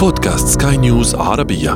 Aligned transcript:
بودكاست 0.00 0.62
سكاي 0.62 0.76
نيوز 0.76 1.14
عربية. 1.14 1.72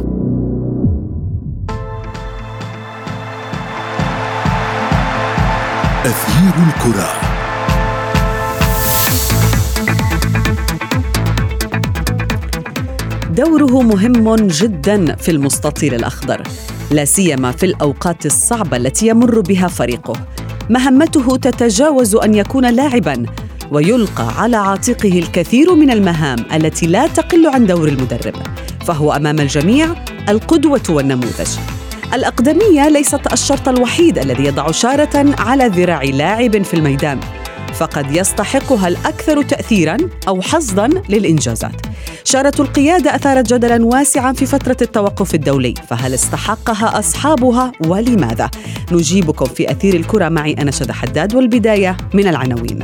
أثير 6.05 6.55
الكرة. 6.67 7.09
دوره 13.31 13.83
مهم 13.83 14.37
جدا 14.37 15.17
في 15.17 15.31
المستطيل 15.31 15.95
الأخضر 15.95 16.43
لا 16.91 17.05
سيما 17.05 17.53
في 17.53 17.67
الأوقات 17.67 18.27
الصعبة 18.27 18.77
التي 18.77 19.07
يمر 19.07 19.41
بها 19.41 19.69
فريقه. 19.69 20.15
مهمته 20.71 21.37
تتجاوز 21.37 22.15
أن 22.17 22.35
يكون 22.35 22.75
لاعبا 22.75 23.27
ويلقى 23.71 24.43
على 24.43 24.57
عاتقه 24.57 25.19
الكثير 25.19 25.75
من 25.75 25.91
المهام 25.91 26.39
التي 26.55 26.87
لا 26.87 27.07
تقل 27.07 27.47
عن 27.47 27.67
دور 27.67 27.89
المدرب 27.89 28.35
فهو 28.87 29.13
أمام 29.13 29.41
الجميع 29.41 29.95
القدوة 30.29 30.83
والنموذج. 30.89 31.49
الأقدمية 32.15 32.89
ليست 32.89 33.33
الشرط 33.33 33.69
الوحيد 33.69 34.19
الذي 34.19 34.45
يضع 34.45 34.71
شارة 34.71 35.35
على 35.39 35.67
ذراع 35.67 36.03
لاعب 36.03 36.63
في 36.63 36.75
الميدان 36.75 37.21
فقد 37.75 38.17
يستحقها 38.17 38.89
الأكثر 38.89 39.43
تاثيرا 39.43 39.97
أو 40.29 40.43
حظا 40.43 40.89
للإنجازات. 41.09 41.87
شارة 42.25 42.53
القيادة 42.61 43.15
أثارت 43.15 43.53
جدلا 43.53 43.85
واسعا 43.85 44.33
في 44.33 44.47
فترة 44.47 44.77
التوقف 44.83 45.35
الدولي 45.35 45.75
فهل 45.89 46.15
استحقها 46.15 46.99
أصحابها 46.99 47.73
ولماذا؟ 47.87 48.51
نجيبكم 48.93 49.45
في 49.45 49.71
أثير 49.71 49.95
الكرة 49.95 50.29
معي 50.29 50.53
أنا 50.53 50.71
شد 50.71 50.91
حداد 50.91 51.35
والبداية 51.35 51.97
من 52.15 52.29
العناوين. 52.29 52.79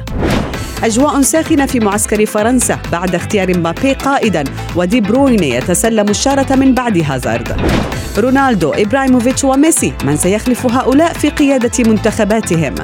أجواء 0.84 1.22
ساخنة 1.22 1.66
في 1.66 1.80
معسكر 1.80 2.26
فرنسا 2.26 2.78
بعد 2.92 3.14
اختيار 3.14 3.58
مبابي 3.58 3.92
قائدا 3.92 4.44
ودي 4.76 5.00
برويني 5.00 5.50
يتسلم 5.50 6.08
الشارة 6.08 6.54
من 6.54 6.74
بعد 6.74 6.98
هازارد. 6.98 7.56
رونالدو 8.18 8.72
إبراهيموفيتش 8.72 9.44
وميسي 9.44 9.92
من 10.04 10.16
سيخلف 10.16 10.66
هؤلاء 10.66 11.12
في 11.12 11.28
قيادة 11.30 11.90
منتخباتهم. 11.90 12.74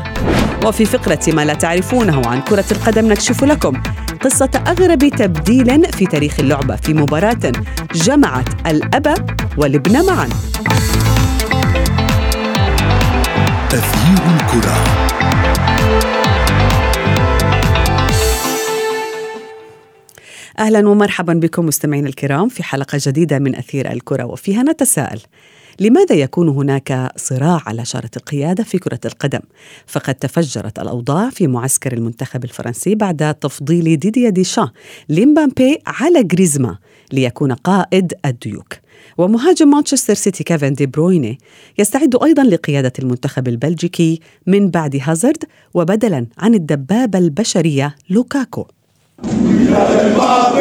وفي 0.65 0.85
فقرة 0.85 1.21
ما 1.29 1.45
لا 1.45 1.55
تعرفونه 1.55 2.23
عن 2.27 2.41
كرة 2.41 2.65
القدم 2.73 3.09
نكشف 3.09 3.45
لكم 3.45 3.73
قصة 4.21 4.51
أغرب 4.67 5.09
تبديل 5.09 5.93
في 5.93 6.07
تاريخ 6.07 6.41
اللعبة 6.41 6.77
في 6.77 6.95
مباراة 6.95 7.53
جمعت 7.95 8.49
الأب 8.67 9.15
والابن 9.57 10.07
معا. 10.07 10.29
أثير 13.73 14.19
الكرة. 14.37 14.96
أهلا 20.59 20.89
ومرحبا 20.89 21.33
بكم 21.33 21.67
مستمعينا 21.67 22.09
الكرام 22.09 22.49
في 22.49 22.63
حلقة 22.63 22.99
جديدة 23.03 23.39
من 23.39 23.57
أثير 23.57 23.93
الكرة 23.93 24.25
وفيها 24.25 24.63
نتساءل. 24.63 25.21
لماذا 25.81 26.15
يكون 26.15 26.49
هناك 26.49 27.13
صراع 27.17 27.63
على 27.67 27.85
شارة 27.85 28.11
القيادة 28.17 28.65
في 28.65 28.79
كرة 28.79 29.01
القدم؟ 29.05 29.41
فقد 29.87 30.15
تفجرت 30.15 30.79
الأوضاع 30.79 31.31
في 31.31 31.47
معسكر 31.47 31.93
المنتخب 31.93 32.45
الفرنسي 32.45 32.95
بعد 32.95 33.35
تفضيل 33.35 33.97
ديديا 33.99 34.31
ديشان 34.31 34.69
لمبابي 35.09 35.79
على 35.87 36.29
غريزما 36.33 36.79
ليكون 37.13 37.53
قائد 37.53 38.13
الديوك. 38.25 38.75
ومهاجم 39.19 39.71
مانشستر 39.71 40.15
سيتي 40.15 40.45
كيفن 40.45 40.73
دي 40.73 40.87
برويني 40.87 41.39
يستعد 41.79 42.17
أيضا 42.23 42.43
لقيادة 42.43 42.93
المنتخب 42.99 43.49
البلجيكي 43.49 44.21
من 44.47 44.71
بعد 44.71 45.01
هازارد 45.03 45.45
وبدلا 45.75 46.27
عن 46.39 46.55
الدبابة 46.55 47.19
البشرية 47.19 47.95
لوكاكو. 48.11 48.67
Il 49.25 49.69
avait 49.75 50.11
frappé, 50.15 50.61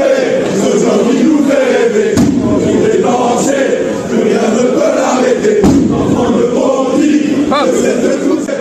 ce 0.53 0.77
jour 0.77 1.11
il 1.11 1.27
nous 1.27 1.43
fait 1.43 1.55
rêver. 1.55 2.15
Il 2.61 2.89
est 2.89 3.01
dansé, 3.01 3.53
plus 4.09 4.23
rien 4.23 4.49
ne 4.53 4.63
peut 4.71 4.95
l'arrêter. 4.95 5.61
Enfant 5.91 6.31
de 6.31 6.43
bandit, 6.53 7.35
le 7.49 8.07
de 8.07 8.13
tout 8.23 8.39
s'est 8.39 8.57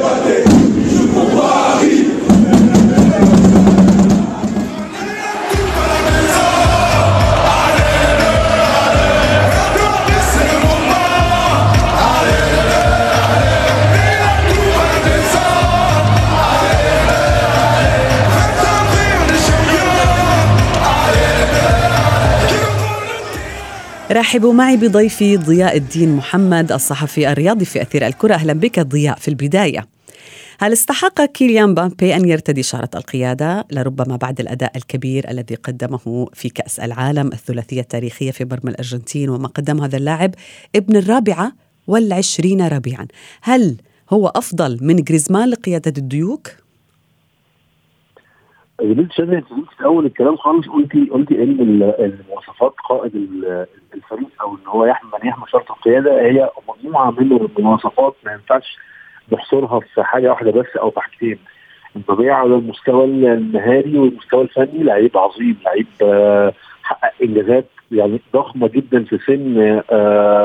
رحبوا 24.14 24.52
معي 24.52 24.77
بضيفي 24.77 25.36
ضياء 25.36 25.77
الدين 25.77 26.17
محمد 26.17 26.73
الصحفي 26.73 27.33
الرياضي 27.33 27.64
في 27.64 27.83
أثير 27.83 28.07
الكرة. 28.07 28.35
أهلا 28.35 28.52
بك 28.52 28.80
ضياء 28.80 29.19
في 29.19 29.29
البداية. 29.29 29.86
هل 30.58 30.73
استحق 30.73 31.25
كيليان 31.25 31.75
بامبي 31.75 32.17
أن 32.17 32.29
يرتدي 32.29 32.63
شارة 32.63 32.91
القيادة؟ 32.95 33.67
لربما 33.73 34.17
بعد 34.17 34.41
الأداء 34.41 34.77
الكبير 34.77 35.30
الذي 35.30 35.55
قدمه 35.55 36.27
في 36.33 36.48
كأس 36.48 36.80
العالم 36.80 37.27
الثلاثية 37.27 37.80
التاريخية 37.80 38.30
في 38.30 38.45
مرمى 38.45 38.70
الأرجنتين 38.70 39.29
وما 39.29 39.48
قدم 39.48 39.80
هذا 39.80 39.97
اللاعب 39.97 40.35
ابن 40.77 40.96
الرابعة 40.96 41.52
والعشرين 41.86 42.69
ربيعا. 42.69 43.07
هل 43.42 43.77
هو 44.11 44.29
أفضل 44.29 44.79
من 44.81 44.96
جريزمان 44.96 45.48
لقيادة 45.48 45.92
الديوك؟ 45.98 46.64
جبت 48.80 49.12
شادي 49.12 49.36
انت 49.36 49.46
في 49.79 49.85
اول 49.85 50.07
الكلام 50.07 50.36
خالص 50.36 50.68
قلتي 50.68 51.08
قلتي 51.12 51.42
إن 51.42 51.83
المواصفات 51.98 52.74
قائد 52.89 53.14
الفريق 53.95 54.29
أو 54.40 54.55
إن 54.55 54.67
هو 54.67 54.85
يحمل 54.85 55.11
من 55.23 55.29
يحمل 55.29 55.48
شرط 55.51 55.70
القيادة 55.70 56.20
هي 56.23 56.51
مجموعة 56.68 57.11
من 57.11 57.48
المواصفات 57.58 58.14
ما 58.27 58.33
ينفعش 58.33 58.79
نحصرها 59.33 59.80
في 59.80 60.02
حاجة 60.02 60.30
واحدة 60.30 60.51
بس 60.51 60.77
أو 60.80 60.90
في 60.90 61.01
حاجتين 61.01 61.39
مبابي 61.96 62.30
على 62.30 62.55
المستوى 62.55 63.05
المهاري 63.05 63.98
والمستوى 63.98 64.42
الفني 64.42 64.83
لعيب 64.83 65.18
عظيم 65.18 65.57
لعيب 65.64 65.86
حقق 66.83 67.13
إنجازات 67.23 67.64
يعني 67.92 68.20
ضخمة 68.33 68.68
جدا 68.68 69.05
في 69.05 69.18
سن 69.18 69.55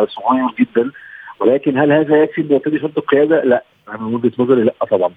صغير 0.08 0.50
جدا. 0.60 0.92
ولكن 1.40 1.78
هل 1.78 1.92
هذا 1.92 2.24
يكفي 2.24 2.42
إنه 2.42 2.56
يبتدي 2.56 2.80
شرط 2.80 2.98
القيادة؟ 2.98 3.44
لا 3.44 3.64
أنا 3.90 3.98
من 3.98 4.16
وجهة 4.16 4.32
نظري 4.40 4.64
لا 4.64 4.74
طبعا. 4.92 5.12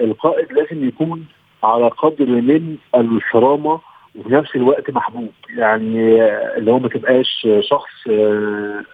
القائد 0.00 0.52
لازم 0.52 0.88
يكون 0.88 1.24
على 1.66 1.88
قدر 1.88 2.26
من 2.26 2.76
الصرامه 2.94 3.80
وفي 4.14 4.32
نفس 4.32 4.56
الوقت 4.56 4.90
محبوب. 4.90 5.32
يعني 5.56 6.22
اللي 6.56 6.70
هو 6.70 6.78
ما 6.78 6.88
تبقاش 6.88 7.46
شخص 7.60 8.08
آآ 8.10 8.84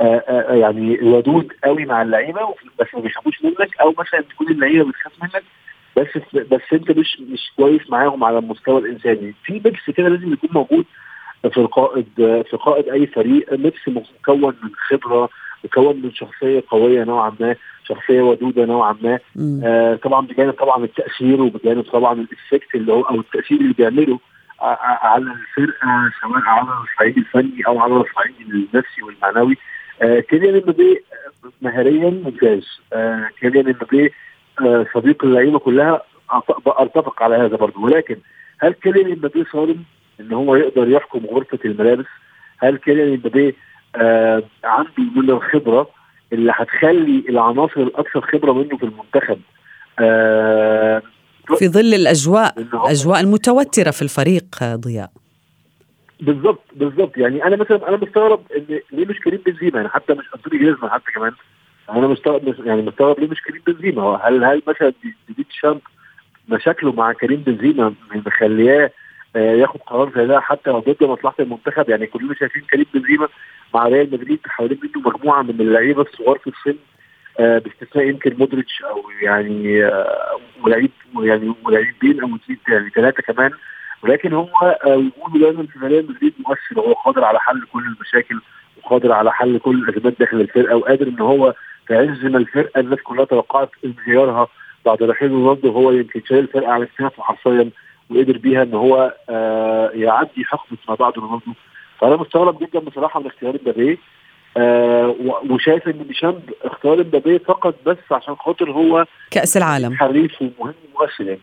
آآ 0.00 0.54
يعني 0.54 0.98
ودود 1.02 1.52
قوي 1.64 1.84
مع 1.84 2.02
اللعيبة 2.02 2.54
بس 2.80 2.86
ما 2.94 3.00
بيخافوش 3.00 3.44
منك 3.44 3.76
أو 3.80 3.94
مثلا 3.98 4.20
تكون 4.20 4.48
اللعيبة 4.50 4.88
بتخاف 4.88 5.12
منك 5.22 5.42
بس 5.96 6.34
بس 6.34 6.62
أنت 6.72 6.90
مش 6.98 7.20
مش 7.20 7.52
كويس 7.56 7.90
معاهم 7.90 8.24
على 8.24 8.38
المستوى 8.38 8.80
الإنساني. 8.80 9.34
في 9.44 9.52
mix 9.64 9.90
كده 9.90 10.08
لازم 10.08 10.32
يكون 10.32 10.50
موجود 10.52 10.84
في 11.52 11.58
القائد 11.58 12.06
في 12.50 12.56
قائد 12.56 12.88
أي 12.88 13.06
فريق 13.06 13.52
mix 13.52 13.88
مكون 13.88 14.54
من 14.62 14.70
خبرة 14.88 15.28
مكون 15.64 15.96
من 16.02 16.12
شخصية 16.12 16.64
قوية 16.70 17.04
نوعا 17.04 17.32
ما 17.40 17.56
شخصية 17.84 18.22
ودودة 18.22 18.64
نوعا 18.64 18.96
ما. 19.02 19.18
آه 19.64 19.94
طبعا 19.94 20.26
بجانب 20.26 20.52
طبعا 20.52 20.84
التأثير 20.84 21.42
وبجانب 21.42 21.82
طبعا 21.82 22.12
ال 22.12 22.21
effect 22.21 22.74
اللي 22.74 22.92
هو 22.92 23.02
أو 23.02 23.20
التأثير 23.20 23.60
اللي 23.60 23.72
بيعمله 23.72 24.18
على 24.60 25.24
الفرقة 25.24 26.10
سواء 26.22 26.42
على 26.46 26.68
الصعيد 26.84 27.18
الفني 27.18 27.66
أو 27.66 27.78
على 27.78 27.94
الصعيد 27.94 28.34
النفسي 28.40 29.02
والمعنوي. 29.02 29.56
آه 30.02 30.20
كيليان 30.20 30.54
إمبابي 30.54 31.04
مهاريا 31.62 32.10
ممتاز. 32.10 32.80
آه 32.92 33.28
كيليان 33.40 33.66
إمبابي 33.66 34.12
آه 34.60 34.86
صديق 34.94 35.24
اللعيبة 35.24 35.58
كلها 35.58 36.02
أتفق 36.66 37.22
على 37.22 37.36
هذا 37.36 37.56
برضه. 37.56 37.80
ولكن 37.80 38.16
هل 38.60 38.72
كيليان 38.72 39.12
إمبابي 39.12 39.44
صارم 39.52 39.84
إن 40.20 40.32
هو 40.32 40.56
يقدر 40.56 40.88
يحكم 40.88 41.26
غرفة 41.26 41.58
الملابس؟ 41.64 42.06
هل 42.58 42.76
كيليان 42.76 43.08
إمبابي 43.08 43.48
آه 43.48 43.54
عنده 44.64 44.90
من 45.16 45.30
الخبره 45.30 45.90
اللي 46.32 46.52
هتخلي 46.54 47.24
العناصر 47.28 47.80
الأكثر 47.80 48.20
خبرة 48.20 48.52
منه 48.52 48.76
في 48.76 48.82
المنتخب. 48.82 49.38
آه 50.00 51.02
في 51.56 51.68
ظل 51.68 51.94
الأجواء 51.94 52.54
الاجواء 52.58 53.20
المتوترة 53.20 53.90
في 53.90 54.02
الفريق 54.02 54.44
ضياء. 54.62 55.10
بالظبط 56.20 56.62
بالظبط. 56.76 57.16
يعني 57.16 57.44
أنا 57.44 57.56
مثلا 57.56 57.88
أنا 57.88 57.96
مستغرب 57.96 58.40
إن 58.56 58.80
ليه 58.92 59.06
مش 59.06 59.20
كريم 59.20 59.40
بنزيما؟ 59.46 59.76
يعني 59.76 59.88
حتى 59.88 60.14
مش 60.14 60.24
أنتوني 60.36 60.58
جريزمان 60.64 60.90
حتى 60.90 61.12
كمان. 61.14 61.32
أنا 61.90 62.06
مستغرب 62.06 62.54
يعني 62.66 62.82
مستغرب 62.82 63.20
ليه 63.20 63.28
مش 63.28 63.42
كريم 63.42 63.62
بنزيما؟ 63.66 64.20
هل 64.24 64.44
هل 64.44 64.62
مثلا 64.66 64.92
ديدي 65.28 65.46
شامب 65.50 65.80
مشاكله 66.48 66.92
مع 66.92 67.12
كريم 67.12 67.40
بنزيما 67.40 67.94
مخلياه 68.26 68.90
ياخد 69.36 69.80
قرار 69.80 70.12
زي 70.16 70.26
ده 70.26 70.40
حتى 70.40 70.70
لو 70.70 70.78
ضد 70.78 71.04
مصلحة 71.04 71.34
المنتخب. 71.40 71.90
يعني 71.90 72.06
كلنا 72.06 72.34
شايفين 72.34 72.62
كريم 72.62 72.86
بنزيما 72.94 73.28
مع 73.74 73.88
ريال 73.88 74.12
مدريد 74.12 74.40
حوالين 74.46 74.78
منه 74.82 75.08
مجموعة 75.08 75.42
من 75.42 75.60
اللعيبة 75.60 76.02
الصغار 76.02 76.38
في 76.38 76.46
السن 76.50 76.78
آه 77.40 77.58
باستثناء 77.58 78.06
يمكن 78.08 78.36
مودريتش 78.38 78.82
أو 78.82 79.02
يعني 79.22 79.84
آه 79.84 80.38
ولعيب 80.62 80.90
يعني 81.22 81.54
ولاعيبين 81.64 82.20
أو 82.20 82.28
يعني 82.68 82.90
ثلاثة 82.90 83.22
كمان. 83.32 83.50
ولكن 84.02 84.32
هو 84.32 84.78
آه، 84.86 84.96
وجوده 84.96 85.44
دايما 85.50 85.66
في 85.66 85.78
ريال 85.86 86.06
مدريد 86.10 86.34
مؤثر. 86.38 86.80
هو 86.88 86.92
قادر 86.92 87.24
على 87.24 87.40
حل 87.40 87.62
كل 87.72 87.82
المشاكل 87.82 88.40
وقادر 88.76 89.12
على 89.12 89.32
حل 89.32 89.58
كل 89.58 89.88
الأزمات 89.88 90.18
داخل 90.18 90.40
الفرقة 90.40 90.76
وقادر 90.76 91.08
إن 91.08 91.20
هو 91.20 91.54
في 91.86 91.96
عز 91.96 92.24
ما 92.24 92.38
الفرقة 92.38 92.80
الناس 92.80 92.98
كلها 93.02 93.24
توقعت 93.24 93.70
انهيارها 93.84 94.48
بعد 94.84 95.02
رحيل 95.02 95.30
رونالدو. 95.30 95.70
هو 95.70 95.90
يمكن 95.90 96.22
شايل 96.28 96.40
الفرقة 96.40 96.72
على 96.72 96.86
كتافه 96.86 97.22
حرفيا 97.22 97.70
وقدر 98.10 98.38
بيها 98.38 98.62
إن 98.62 98.74
هو 98.74 99.14
آه 99.30 99.90
يعدي 99.94 100.44
حقبة 100.44 100.76
ما 100.88 100.94
بعد 100.94 101.12
رونالدو. 101.18 101.52
فأنا 102.00 102.16
مستغرب 102.16 102.58
جدا 102.62 102.78
بصراحة 102.78 103.20
من 103.20 103.26
اختيار 103.26 103.58
مبابي. 103.62 103.98
آه 104.56 105.14
وشايف 105.50 105.88
إن 105.88 106.06
ديشامب 106.08 106.40
اختار 106.64 106.98
مبابي 106.98 107.38
فقط 107.38 107.74
بس 107.86 107.96
عشان 108.10 108.36
خاطر 108.36 108.70
هو 108.70 109.06
كأس 109.30 109.56
العالم. 109.56 109.94
حريف 109.94 110.42
ومهم 110.42 110.74
ومؤثر 110.94 111.24
يعني. 111.24 111.40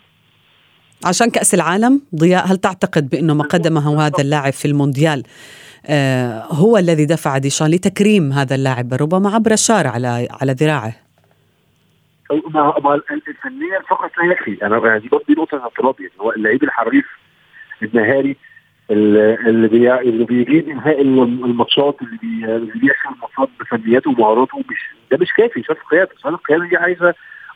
عشان 1.05 1.29
كأس 1.29 1.53
العالم 1.53 2.01
ضياء 2.15 2.47
هل 2.47 2.57
تعتقد 2.57 3.09
بأنه 3.09 3.33
ما 3.33 3.43
قدمه 3.43 4.05
هذا 4.05 4.21
اللاعب 4.21 4.53
في 4.53 4.65
المونديال 4.65 5.23
آه 5.85 6.43
هو 6.51 6.77
الذي 6.77 7.05
دفع 7.05 7.37
ديشان 7.37 7.67
لتكريم 7.67 8.33
هذا 8.33 8.55
اللاعب 8.55 8.93
ربما 8.93 9.29
عبر 9.29 9.51
الشارع 9.51 9.89
على 9.91 10.27
على 10.41 10.51
ذراعه؟ 10.51 11.04
ما 12.31 12.79
ما 12.83 13.01
الفنيا 13.11 13.79
فقط 13.87 14.11
لا 14.17 14.31
يكفي. 14.31 14.65
أنا 14.65 14.87
يعني 14.87 14.99
دي 14.99 15.09
برضه 15.09 15.25
نقطة 15.29 15.63
اعتراضي 15.63 16.03
يعني 16.03 16.15
هو 16.21 16.31
اللعيب 16.31 16.63
الحريف 16.63 17.05
المهاري 17.83 18.35
اللي 18.91 19.69
اللي 19.99 20.25
بيجيب 20.25 20.69
إنهاء 20.69 21.01
الماتشات 21.01 21.97
اللي 22.01 22.17
بي 22.17 22.55
اللي 22.55 22.71
بيحسم 22.75 23.13
الماتشات 23.15 23.49
بفنياته 23.59 24.09
ومهاراته 24.11 24.57
مش 24.57 24.89
ده 25.11 25.17
مش 25.21 25.33
كافي 25.33 25.63
شاف 25.63 25.77
القياده 25.77 26.09
شاف 26.23 26.33
القياده 26.33 26.65
دي 26.65 26.77
عايزة 26.77 27.13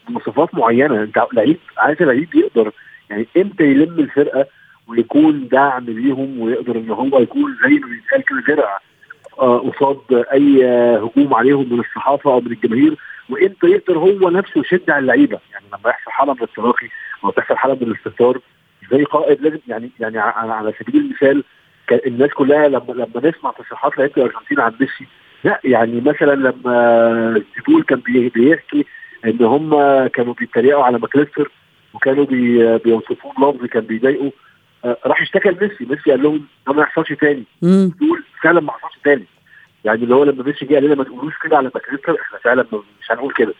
مواصفات 0.09 0.55
معينة. 0.55 1.03
أنت 1.03 1.27
لعيب 1.33 1.57
عايز 1.77 2.01
لعيب 2.01 2.35
يقدر 2.35 2.71
يعني 3.09 3.27
إمتى 3.37 3.63
يلم 3.63 3.99
الفرقة 3.99 4.45
ويكون 4.87 5.47
دعم 5.47 5.85
ليهم 5.85 6.39
ويقدر 6.39 6.75
إن 6.77 6.89
هو 6.89 7.19
يكون 7.19 7.57
زي 7.63 7.69
ما 7.79 7.87
بيتقال 7.87 8.23
كده 8.25 8.55
درع 8.55 8.79
قصاد 9.37 9.97
آه 10.11 10.25
أي 10.33 10.65
هجوم 10.97 11.33
عليهم 11.33 11.73
من 11.73 11.79
الصحافة 11.79 12.31
أو 12.33 12.41
من 12.41 12.51
الجماهير. 12.51 12.95
وإمتى 13.29 13.67
يقدر 13.67 13.97
هو 13.97 14.29
نفسه 14.29 14.61
يشد 14.61 14.89
على 14.89 14.99
اللعيبة؟ 14.99 15.39
يعني 15.51 15.65
لما 15.67 15.89
يحصل 15.89 16.11
حالة 16.11 16.33
من 16.33 16.43
التراخي 16.43 16.89
أو 17.23 17.29
تحصل 17.29 17.57
حالة 17.57 17.73
من 17.81 17.81
الاستهتار 17.91 18.39
زي 18.91 19.03
قائد 19.03 19.41
لازم 19.41 19.59
يعني 19.67 19.89
يعني 19.99 20.19
على 20.19 20.73
سبيل 20.79 21.01
المثال 21.01 21.43
الناس 22.07 22.29
كلها 22.29 22.67
لما 22.67 22.93
لما 22.93 23.29
نسمع 23.29 23.51
تصريحات 23.51 23.97
لعيبة 23.97 24.13
الأرجنتين 24.17 24.59
عن 24.59 24.73
ميسي 24.79 25.05
لا 25.43 25.59
يعني 25.63 26.01
مثلا 26.01 26.35
لما 26.35 27.43
زيدول 27.55 27.83
كان 27.83 28.01
بيحكي 28.05 28.85
إن 29.25 29.41
هم 29.41 29.69
كانوا 30.07 30.33
بيتريقوا 30.33 30.83
على 30.83 30.99
ماكليستر 30.99 31.51
وكانوا 31.93 32.25
بي 32.25 32.77
بيوصفوه 32.77 33.33
بلفظ 33.33 33.65
كان 33.65 33.83
بيضايقه 33.83 34.31
آه 34.85 34.97
راح 35.05 35.21
اشتكى 35.21 35.49
لميسي. 35.49 35.85
ميسي 35.85 36.11
قال 36.11 36.23
لهم 36.23 36.45
ده 36.67 36.73
ما 36.73 36.81
يحصلش 36.81 37.13
تاني. 37.13 37.43
دول 37.99 38.23
فعلا 38.41 38.61
ما 38.61 38.71
حصلش 38.71 38.99
تاني. 39.03 39.25
يعني 39.85 40.03
اللي 40.03 40.15
هو 40.15 40.23
لما 40.23 40.43
ميسي 40.43 40.65
جه 40.65 40.73
قال 40.73 40.83
لنا 40.83 40.95
ما 40.95 41.03
تقولوش 41.03 41.33
كده 41.43 41.57
على 41.57 41.71
ماكليستر 41.75 42.17
إحنا 42.21 42.37
فعلا 42.43 42.65
مش 43.01 43.11
هنقول 43.11 43.33
كده. 43.33 43.53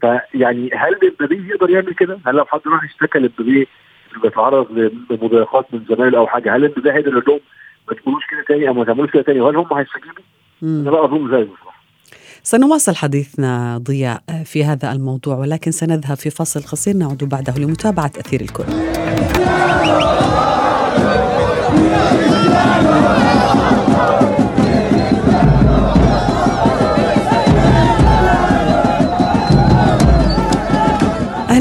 فيعني 0.00 0.70
هل 0.74 0.94
امبابي 1.04 1.48
يقدر 1.48 1.70
يعمل 1.70 1.94
كده؟ 1.94 2.18
هل 2.26 2.34
لو 2.34 2.44
حد 2.44 2.60
راح 2.66 2.84
اشتكى 2.84 3.18
لامبابي 3.18 3.68
بيتعرض 4.22 4.66
لمضايقات 5.10 5.66
من 5.72 5.84
زمايله 5.88 6.18
أو 6.18 6.26
حاجة 6.26 6.56
هل 6.56 6.64
امبابي 6.64 6.90
هيقدر 6.92 7.08
يقول 7.12 7.24
لهم 7.28 7.40
ما 7.88 7.94
تقولوش 7.94 8.22
كده 8.30 8.44
تاني 8.48 8.68
أو 8.68 8.74
ما 8.74 8.84
تعملوش 8.84 9.10
كده 9.10 9.22
تاني؟ 9.22 9.40
وهل 9.40 9.56
هم 9.56 9.72
هيستجيبوا؟ 9.72 10.22
أنا 10.62 10.90
بقى 10.90 11.04
أظن 11.04 11.30
زي 11.30 11.44
بصراحة. 11.44 11.76
سنواصل 12.42 12.94
حديثنا 12.96 13.78
ضياء 13.78 14.22
في 14.44 14.64
هذا 14.64 14.92
الموضوع 14.92 15.36
ولكن 15.36 15.70
سنذهب 15.70 16.16
في 16.16 16.30
فصل 16.30 16.60
قصير 16.60 16.96
نعود 16.96 17.24
بعده 17.24 17.54
لمتابعة 17.58 18.12
أثير 18.18 18.40
الكرة 18.40 18.66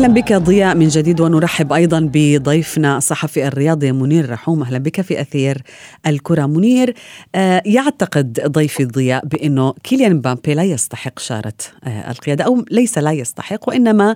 أهلا 0.06 0.14
بك 0.14 0.34
ضياء 0.34 0.76
من 0.76 0.88
جديد 0.88 1.20
ونرحب 1.22 1.74
أيضا 1.74 2.10
بضيفنا 2.14 2.98
الصحفي 2.98 3.48
الرياضي 3.48 3.92
منير 3.92 4.30
رحوم. 4.30 4.62
أهلا 4.64 4.78
بك 4.78 5.02
في 5.02 5.22
أثير 5.22 5.62
الكرة. 6.08 6.46
منير 6.46 6.94
آه 7.36 7.62
يعتقد 7.66 8.40
ضيفي 8.48 8.86
ضياء 8.86 9.26
بأنه 9.26 9.74
كيليان 9.84 10.16
مبابي 10.16 10.54
لا 10.54 10.64
يستحق 10.64 11.20
شارة 11.20 11.54
آه 11.84 12.12
القيادة 12.12 12.44
أو 12.44 12.66
ليس 12.72 12.98
لا 12.98 13.12
يستحق 13.12 13.70
وإنما 13.70 14.16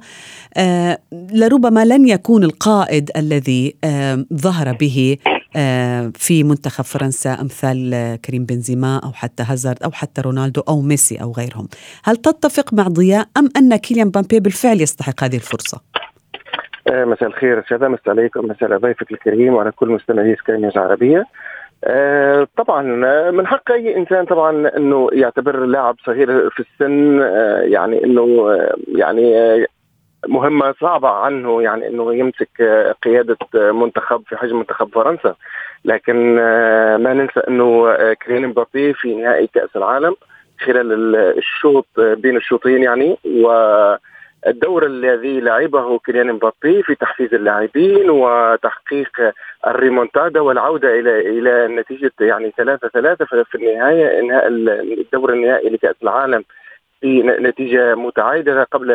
آه 0.58 1.00
لربما 1.14 1.86
لن 1.86 2.08
يكون 2.08 2.44
القائد 2.44 3.12
الذي 3.18 3.76
ظهر 4.34 4.74
به 4.74 5.18
في 6.14 6.44
منتخب 6.44 6.84
فرنسا 6.84 7.34
أمثال 7.42 8.18
كريم 8.26 8.46
بنزيما 8.46 9.02
أو 9.04 9.12
حتى 9.12 9.44
هازارد 9.44 9.84
أو 9.84 9.92
حتى 9.92 10.22
رونالدو 10.22 10.62
أو 10.62 10.82
ميسي 10.82 11.22
أو 11.22 11.32
غيرهم. 11.32 11.68
هل 12.04 12.16
تتفق 12.16 12.74
مع 12.74 12.84
ضياء 12.84 13.26
أم 13.38 13.50
أن 13.58 13.76
كيليان 13.76 14.10
بامبي 14.10 14.40
بالفعل 14.40 14.82
يستحق 14.82 15.24
هذه 15.24 15.36
الفرصة؟ 15.36 15.82
مساء 16.90 17.30
الخير 17.30 17.64
شهادة 17.70 17.88
مساء 17.88 18.10
عليكم. 18.10 18.46
مساء 18.46 18.78
ضيفك 18.78 19.12
الكريم 19.12 19.54
وعلى 19.54 19.72
كل 19.72 19.88
مستمعي 19.88 20.36
سكاي 20.36 20.72
عربية 20.76 21.26
آه 21.84 22.48
طبعا 22.58 22.82
من 23.32 23.48
حق 23.48 23.72
أي 23.72 23.98
إنسان 23.98 24.26
طبعا 24.26 24.78
أنه 24.78 25.10
يعتبر 25.14 25.66
لاعب 25.66 25.96
صغير 26.06 26.50
في 26.50 26.60
السن 26.60 27.22
آه 27.22 27.62
يعني 27.62 28.04
أنه 28.04 28.22
آه 28.22 28.76
يعني 28.88 29.34
مهمة 30.28 30.76
صعبة 30.82 31.10
عنه 31.10 31.62
يعني 31.62 31.88
إنه 31.88 32.16
يمسك 32.16 32.62
قيادة 33.04 33.38
منتخب 33.54 34.24
في 34.28 34.38
حجم 34.38 34.58
منتخب 34.58 34.90
فرنسا. 34.94 35.36
لكن 35.86 36.36
ما 37.04 37.14
ننسى 37.14 37.40
إنه 37.40 37.94
كريم 38.14 38.50
مبابي 38.50 38.94
في 38.94 39.16
نهائي 39.16 39.48
كأس 39.48 39.70
العالم 39.76 40.16
خلال 40.60 41.16
الشوط 41.16 41.86
بين 41.98 42.38
الشوطين 42.38 42.84
يعني. 42.84 43.18
و 43.26 43.50
الدور 44.48 44.86
الذي 44.86 45.40
لعبه 45.40 46.00
كيليان 46.00 46.34
مبابي 46.34 46.84
في 46.84 46.96
تحفيز 46.96 47.34
اللاعبين 47.34 48.10
وتحقيق 48.10 49.10
الريمونتادا 49.68 50.40
والعودة 50.40 51.00
إلى 51.00 51.20
إلى 51.20 51.76
نتيجة 51.76 52.12
يعني 52.20 52.54
ثلاثة 52.58 52.88
ثلاثة 52.88 53.26
في 53.26 53.56
النهاية 53.56 54.20
انهاء 54.20 54.48
الدور 54.48 55.34
النهائي 55.34 55.70
لكأس 55.70 55.96
العالم 56.04 56.44
في 57.02 57.24
نتيجة 57.24 57.96
متعادله 57.96 58.64
قبل 58.64 58.92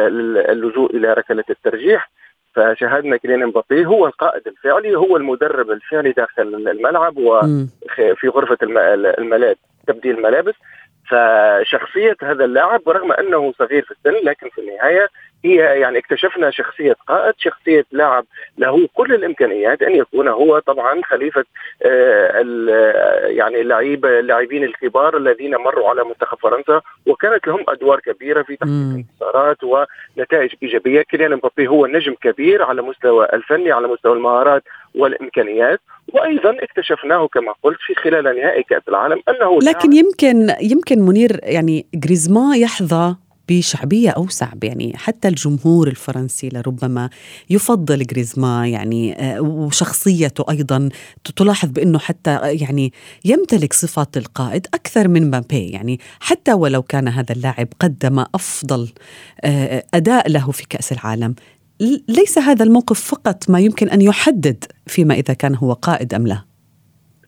اللجوء 0.51 0.97
إلى 0.97 1.13
ركلة 1.13 1.45
الترجيح. 1.51 2.11
فشاهدنا 2.55 3.17
كيليان 3.17 3.47
مبابي 3.47 3.87
هو 3.87 4.07
القائد 4.07 4.43
الفعلي 4.47 4.97
هو 4.97 5.17
المدرب 5.17 5.71
الفعلي 5.71 6.13
داخل 6.13 6.43
الملعب 6.43 7.17
وفي 7.17 8.29
غرفة 8.29 8.59
الملابس 8.63 9.59
تبديل 9.87 10.19
الملابس. 10.19 10.55
فشخصية 11.11 12.17
هذا 12.23 12.45
اللاعب 12.45 12.89
رغم 12.89 13.13
أنه 13.13 13.53
صغير 13.59 13.83
في 13.83 13.91
السن 13.91 14.29
لكن 14.29 14.49
في 14.49 14.61
النهاية 14.61 15.09
هي 15.45 15.57
يعني 15.57 15.99
اكتشفنا 15.99 16.51
شخصية 16.51 16.97
قائد 17.09 17.35
شخصية 17.39 17.85
لاعب 17.93 18.25
له 18.59 18.89
كل 18.95 19.15
الإمكانيات 19.15 19.83
أن 19.83 19.97
يكون 19.97 20.29
هو 20.29 20.59
طبعا 20.59 21.01
خليفة 21.05 21.45
يعني 23.25 23.61
اللعيبة 23.61 24.19
اللاعبين 24.19 24.65
الكبار 24.65 25.17
الذين 25.17 25.57
مروا 25.57 25.89
على 25.89 26.05
منتخب 26.05 26.39
فرنسا 26.39 26.81
وكانت 27.07 27.47
لهم 27.47 27.65
أدوار 27.69 28.01
كبيرة 28.01 28.43
في 28.43 28.57
تحقيق 28.57 28.75
انتصارات 28.75 29.57
ونتائج 29.65 30.51
إيجابية. 30.63 31.03
كيليان 31.03 31.33
مبابي 31.33 31.69
هو 31.69 31.87
نجم 31.87 32.15
كبير 32.23 32.63
على 32.63 32.83
مستوى 32.83 33.27
الفني 33.33 33.73
على 33.73 33.89
مستوى 33.89 34.13
المهارات 34.13 34.63
والإمكانيات. 34.95 35.81
وأيضا 36.13 36.57
اكتشفناه 36.63 37.29
كما 37.29 37.55
قلت 37.63 37.79
في 37.81 37.95
خلال 37.95 38.25
نهائي 38.25 38.63
كأس 38.63 38.83
العالم 38.89 39.23
أنه 39.29 39.59
لكن 39.59 39.93
يمكن 39.93 40.55
يمكن 40.61 40.99
منير 40.99 41.41
يعني 41.43 41.87
جريزمان 41.95 42.61
يحظى 42.61 43.17
بشعبية 43.49 44.11
اوسع 44.11 44.49
يعني 44.63 44.93
حتى 44.97 45.29
الجمهور 45.29 45.89
الفرنسي 45.89 46.49
لربما 46.53 47.11
يفضل 47.51 48.07
جريزما 48.07 48.69
يعني 48.69 49.17
وشخصيته 49.41 50.45
أيضا. 50.51 50.89
تلاحظ 51.37 51.69
بأنه 51.69 51.99
حتى 51.99 52.39
يعني 52.43 52.93
يمتلك 53.25 53.73
صفات 53.73 54.17
القائد 54.17 54.67
أكثر 54.75 55.09
من 55.09 55.27
مبابي. 55.27 55.69
يعني 55.69 56.01
حتى 56.21 56.53
ولو 56.53 56.83
كان 56.83 57.09
هذا 57.09 57.35
اللاعب 57.35 57.69
قدم 57.81 58.19
أفضل 58.35 58.89
أداء 59.95 60.31
له 60.31 60.51
في 60.51 60.67
كأس 60.69 60.93
العالم 60.93 61.35
ليس 62.09 62.39
هذا 62.39 62.65
الموقف 62.65 63.01
فقط 63.01 63.51
ما 63.51 63.61
يمكن 63.61 63.89
أن 63.89 64.01
يحدد 64.01 64.65
فيما 64.87 65.15
إذا 65.15 65.35
كان 65.35 65.55
هو 65.55 65.73
قائد 65.73 66.15
أم 66.15 66.27
لا؟ 66.27 66.39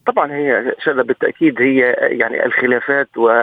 طبعا 0.06 0.32
هي 0.32 0.74
شذا 0.84 1.02
بالتأكيد 1.02 1.60
هي 1.60 1.78
يعني 2.00 2.46
الخلافات 2.46 3.08
و 3.16 3.42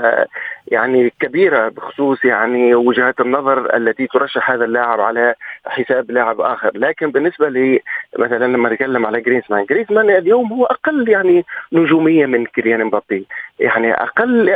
يعني 0.73 1.13
كبيرة 1.19 1.67
بخصوص 1.69 2.25
يعني 2.25 2.75
وجهات 2.75 3.21
النظر 3.21 3.75
التي 3.75 4.07
ترشح 4.07 4.51
هذا 4.51 4.65
اللاعب 4.65 5.01
على 5.01 5.35
حساب 5.65 6.11
لاعب 6.11 6.41
آخر، 6.41 6.71
لكن 6.75 7.11
بالنسبة 7.11 7.49
لي 7.49 7.81
مثلا 8.19 8.45
لما 8.45 8.69
نتكلم 8.69 9.05
على 9.05 9.21
جريزمان، 9.21 9.65
جريزمان 9.65 10.09
اليوم 10.09 10.53
هو 10.53 10.65
أقل 10.65 11.09
يعني 11.09 11.45
نجومية 11.73 12.25
من 12.25 12.45
كيليان 12.45 12.85
مبابي، 12.85 13.25
يعني 13.59 13.93
أقل 13.93 14.55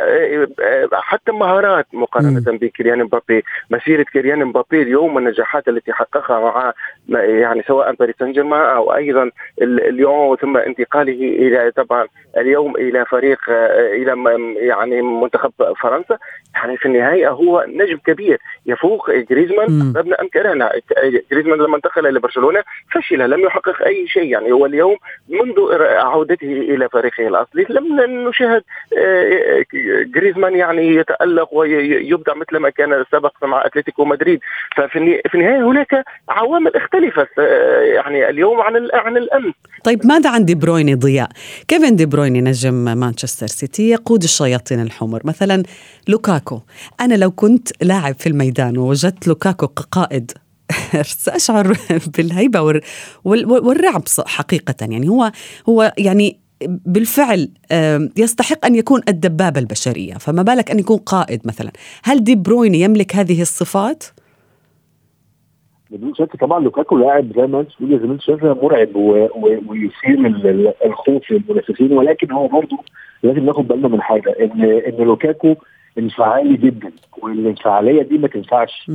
حتى 0.93 1.31
مهارات 1.31 1.85
مقارنة 1.93 2.43
بكيليان 2.47 3.03
مبابي، 3.03 3.43
مسيرة 3.69 4.03
كيليان 4.03 4.45
مبابي 4.45 4.81
اليوم 4.81 5.15
والنجاحات 5.15 5.67
التي 5.67 5.93
حققها 5.93 6.39
مع 6.39 6.73
يعني 7.23 7.63
سواء 7.67 7.93
باريس 7.93 8.15
سان 8.19 8.31
جيرمان 8.31 8.75
أو 8.75 8.95
أيضا 8.95 9.31
اليوم 9.61 10.35
ثم 10.35 10.57
انتقاله 10.57 11.13
إلى 11.13 11.71
طبعا 11.71 12.07
اليوم 12.37 12.75
إلى 12.75 13.05
فريق 13.05 13.39
إلى 13.49 14.13
يعني 14.57 15.01
منتخب 15.01 15.51
فرنسا. 15.81 16.06
يعني 16.55 16.77
في 16.77 16.85
النهاية 16.85 17.29
هو 17.29 17.65
نجم 17.67 17.97
كبير. 17.97 18.39
يفوق 18.65 19.11
جريزمان 19.11 19.93
ابنا 19.97 20.21
ام 20.21 20.27
كرهنا 20.27 20.71
جريزمان 21.31 21.59
لما 21.59 21.75
انتقل 21.75 22.07
إلى 22.07 22.19
برشلونة 22.19 22.63
فشل 22.91 23.29
لم 23.29 23.39
يحقق 23.39 23.85
أي 23.85 24.07
شيء. 24.07 24.23
يعني 24.23 24.51
هو 24.51 24.65
اليوم 24.65 24.97
منذ 25.29 25.73
عودته 25.81 26.51
إلى 26.51 26.89
فريقه 26.89 27.27
الأصلي. 27.27 27.65
لم 27.69 28.01
نشاهد 28.29 28.63
آه، 28.97 29.65
جريزمان 30.15 30.55
يعني 30.55 30.95
يتألق 30.95 31.53
ويبدع 31.53 32.33
مثل 32.33 32.57
ما 32.57 32.69
كان 32.69 33.05
سبق 33.11 33.45
مع 33.45 33.65
أتلتيكو 33.65 34.05
مدريد. 34.05 34.39
ففي 34.75 35.21
النهاية 35.35 35.67
هناك 35.67 36.05
عوامل 36.29 36.75
اختلفت 36.75 37.39
آه، 37.39 37.81
يعني 37.81 38.29
اليوم 38.29 38.61
عن 38.61 38.89
عن 38.93 39.17
الأمس. 39.17 39.53
طيب 39.83 40.05
ماذا 40.05 40.29
عن 40.29 40.45
دي 40.45 40.55
برويني 40.55 40.95
ضياء؟ 40.95 41.29
كيفن 41.67 41.95
دي 41.95 42.05
برويني 42.05 42.41
نجم 42.41 42.73
مانشستر 42.73 43.47
سيتي 43.47 43.89
يقود 43.89 44.23
الشياطين 44.23 44.81
الحمر. 44.81 45.21
مثلا 45.25 45.63
لوكاكو. 46.09 46.61
أنا 47.01 47.13
لو 47.13 47.31
كنت 47.31 47.83
لاعب 47.83 48.15
في 48.15 48.29
الميدان 48.29 48.77
ووجدت 48.77 49.27
لوكاكو 49.27 49.67
كقائد 49.67 50.31
سأشعر 51.25 51.77
بالهيبة 52.17 52.81
والرعب 53.25 54.03
حقيقة. 54.25 54.75
يعني 54.81 55.09
هو 55.09 55.31
هو 55.69 55.93
يعني 55.97 56.37
بالفعل 56.67 57.49
يستحق 58.17 58.65
أن 58.65 58.75
يكون 58.75 59.01
الدبابة 59.09 59.59
البشرية. 59.59 60.13
فما 60.13 60.41
بالك 60.41 60.71
أن 60.71 60.79
يكون 60.79 60.97
قائد 60.97 61.41
مثلا؟ 61.45 61.71
هل 62.03 62.23
دي 62.23 62.35
برويني 62.35 62.81
يملك 62.81 63.15
هذه 63.15 63.41
الصفات؟ 63.41 64.03
بدون 65.91 66.13
شك 66.15 66.35
طبعا 66.35 66.59
لوكاكو 66.59 66.97
لاعب 66.97 67.33
زي 67.35 67.47
ما 67.47 67.59
أنت 67.59 67.69
بتقولي 67.69 67.99
زي 67.99 68.05
ما 68.05 68.13
انت 68.13 68.21
شايفه 68.21 68.53
مرعب 68.53 68.95
ويثير 68.95 70.27
الخوف 70.85 71.31
للمنافسين. 71.31 71.91
ولكن 71.93 72.31
هو 72.31 72.47
برضه 72.47 72.77
لازم 73.23 73.45
ناخد 73.45 73.67
بالنا 73.67 73.87
من 73.87 74.01
حاجة 74.01 74.35
ان 74.41 74.63
إن 74.63 75.05
لوكاكو 75.05 75.55
انفعالي 75.97 76.57
جدا 76.57 76.91
والانفعالية 77.21 78.01
دي 78.01 78.17
ما 78.17 78.27
تنفعش. 78.27 78.85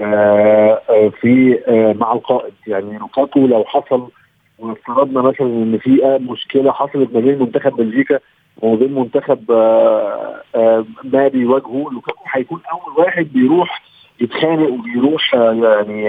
آه 0.00 0.80
آه 0.90 1.08
في 1.20 1.58
آه 1.68 1.92
مع 1.92 2.12
القائد. 2.12 2.52
يعني 2.66 2.98
لوكاكو 2.98 3.46
لو 3.46 3.64
حصل 3.64 4.08
وافترضنا 4.58 5.22
مثلا 5.22 5.46
إن 5.46 5.78
في 5.78 6.18
مشكلة 6.30 6.72
حصلت 6.72 7.14
ما 7.14 7.20
بين 7.20 7.38
منتخب 7.38 7.76
بلجيكا 7.76 8.18
وما 8.62 8.76
بين 8.76 8.94
منتخب 8.94 9.50
آه 9.50 10.42
آه 10.54 10.84
ما 11.04 11.28
بيواجهه 11.28 11.88
لوكاكو 11.92 12.24
هيكون 12.32 12.60
أول 12.72 13.04
واحد 13.04 13.28
بيروح 13.32 13.82
يتخانق 14.20 14.70
وبيروح 14.72 15.34
يعني 15.34 16.04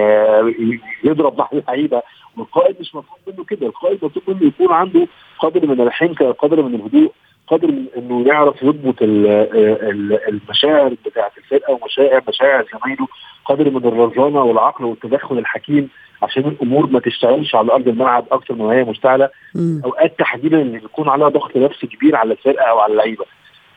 يضرب 1.04 1.38
مع 1.38 1.48
اللعيبة. 1.52 2.02
والقائد 2.36 2.76
مش 2.80 2.94
مطلوب 2.94 3.18
منه 3.26 3.44
كده. 3.44 3.66
القائد 3.66 4.04
مطلوب 4.04 4.22
منه 4.36 4.46
يكون 4.46 4.72
عنده 4.72 5.06
قدر 5.38 5.66
من 5.66 5.80
الحنكة 5.80 6.32
قدر 6.32 6.62
من 6.62 6.74
الهدوء. 6.74 7.12
قدر 7.46 7.68
من 7.68 7.86
إنه 7.96 8.26
يعرف 8.28 8.62
يضبط 8.62 8.94
المشاعر 10.28 10.94
بتاعه 11.06 11.30
الفرقة 11.38 11.72
ومشاعر 11.72 12.22
مشاعر 12.28 12.64
زمايله 12.74 13.06
قدر 13.44 13.70
من 13.70 13.84
الرزانة 13.84 14.42
والعقل 14.42 14.84
والتدخل 14.84 15.38
الحكيم 15.38 15.88
عشان 16.22 16.42
الأمور 16.44 16.86
ما 16.86 17.00
تشتغلش 17.00 17.54
على 17.54 17.72
أرض 17.72 17.88
الملعب 17.88 18.24
أكثر 18.32 18.54
ما 18.54 18.72
هي 18.72 18.84
مشتعلة. 18.84 19.28
أوقات 19.84 20.18
تحديدا 20.18 20.60
اللي 20.62 20.78
بيكون 20.78 21.08
عليها 21.08 21.28
ضغط 21.28 21.56
نفسي 21.56 21.86
كبير 21.86 22.16
على 22.16 22.32
الفرقة 22.32 22.64
أو 22.64 22.78
على 22.78 22.92
اللعيبة. 22.92 23.24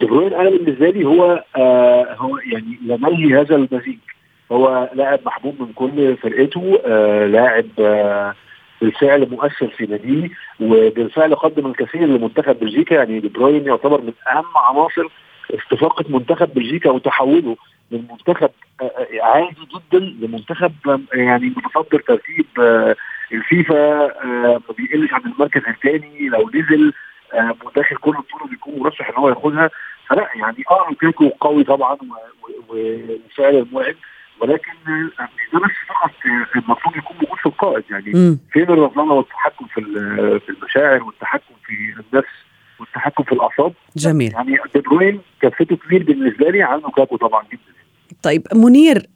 دي 0.02 0.06
بروين 0.06 0.34
أنا 0.34 0.50
بالنسبة 0.50 0.90
لي 0.90 1.06
هو 1.06 1.44
آه 1.56 2.16
هو 2.18 2.38
يعني 2.38 2.78
يملي 2.86 3.40
هذا 3.42 3.56
المزيج. 3.56 3.98
هو 4.52 4.90
لاعب 4.94 5.20
محبوب 5.26 5.56
من 5.62 5.74
كل 5.74 6.18
فرقته 6.18 6.80
آه 6.86 7.26
لاعب 7.26 7.66
آه 7.80 8.36
بالفعل 8.81 9.29
مؤثر 9.29 9.67
في 9.67 9.86
ناديه 9.86 10.29
وبالفعل 10.60 11.36
قدم 11.36 11.65
الكثير 11.67 12.05
لمنتخب 12.05 12.60
بلجيكا. 12.60 12.96
يعني 12.96 13.19
دي 13.19 13.27
بروين 13.27 13.65
يعتبر 13.65 14.01
من 14.01 14.13
أهم 14.31 14.46
عناصر 14.55 15.03
استفاقة 15.53 16.05
منتخب 16.10 16.53
بلجيكا 16.53 16.89
وتحوله 16.89 17.57
من 17.91 18.03
منتخب 18.12 18.50
عادي 19.22 19.55
جدا 19.75 20.00
لمنتخب 20.00 20.74
يعني 21.13 21.53
متصدر 21.57 22.00
ترتيب 22.00 22.46
الفيفا 23.31 24.07
ما 24.25 24.62
بيقلش 24.77 25.13
عن 25.13 25.22
المركز 25.31 25.62
الثاني. 25.67 26.29
لو 26.29 26.50
نزل 26.55 26.93
داخل 27.75 27.96
كل 27.96 28.12
بطولة 28.12 28.48
بيكون 28.50 28.79
مرشح 28.79 29.10
إن 29.10 29.15
هو 29.15 29.29
ياخدها. 29.29 29.69
فلا 30.07 30.29
يعني 30.36 30.63
آه 30.72 30.88
لوكاكو 30.89 31.29
قوي 31.29 31.63
طبعا 31.63 31.98
وفعلا 32.69 33.65
مرعب 33.72 33.96
ولكن 34.41 34.72
ده 35.53 35.60
بس 35.60 35.72
فقط 35.89 36.12
المفروض 36.56 36.98
يكون 36.98 37.17
موجود 37.22 37.38
في 37.39 37.46
القائد 37.46 37.84
يعني 37.91 38.12
م. 38.13 38.39
فين 38.51 38.63
الرزانه 38.63 39.13
والتحكم 39.13 39.65
في 39.65 39.82
في 40.46 40.50
المشاعر 40.50 41.03
والتحكم 41.03 41.53
في 41.65 41.74
النفس 42.13 42.29
والتحكم 42.79 43.24
في 43.24 43.32
الأعصاب؟ 43.32 43.74
جميل. 43.96 44.34
يعني 44.34 44.58
دي 44.75 44.82
بروين 44.82 45.22
كفته 45.41 45.75
كبير 45.75 46.03
بالنسبة 46.03 46.50
لي 46.50 46.63
عن 46.63 46.79
لوكاكو 46.79 47.17
طبعا 47.17 47.44
جدا. 47.44 47.62
طيب 48.24 48.48
منير 48.56 49.08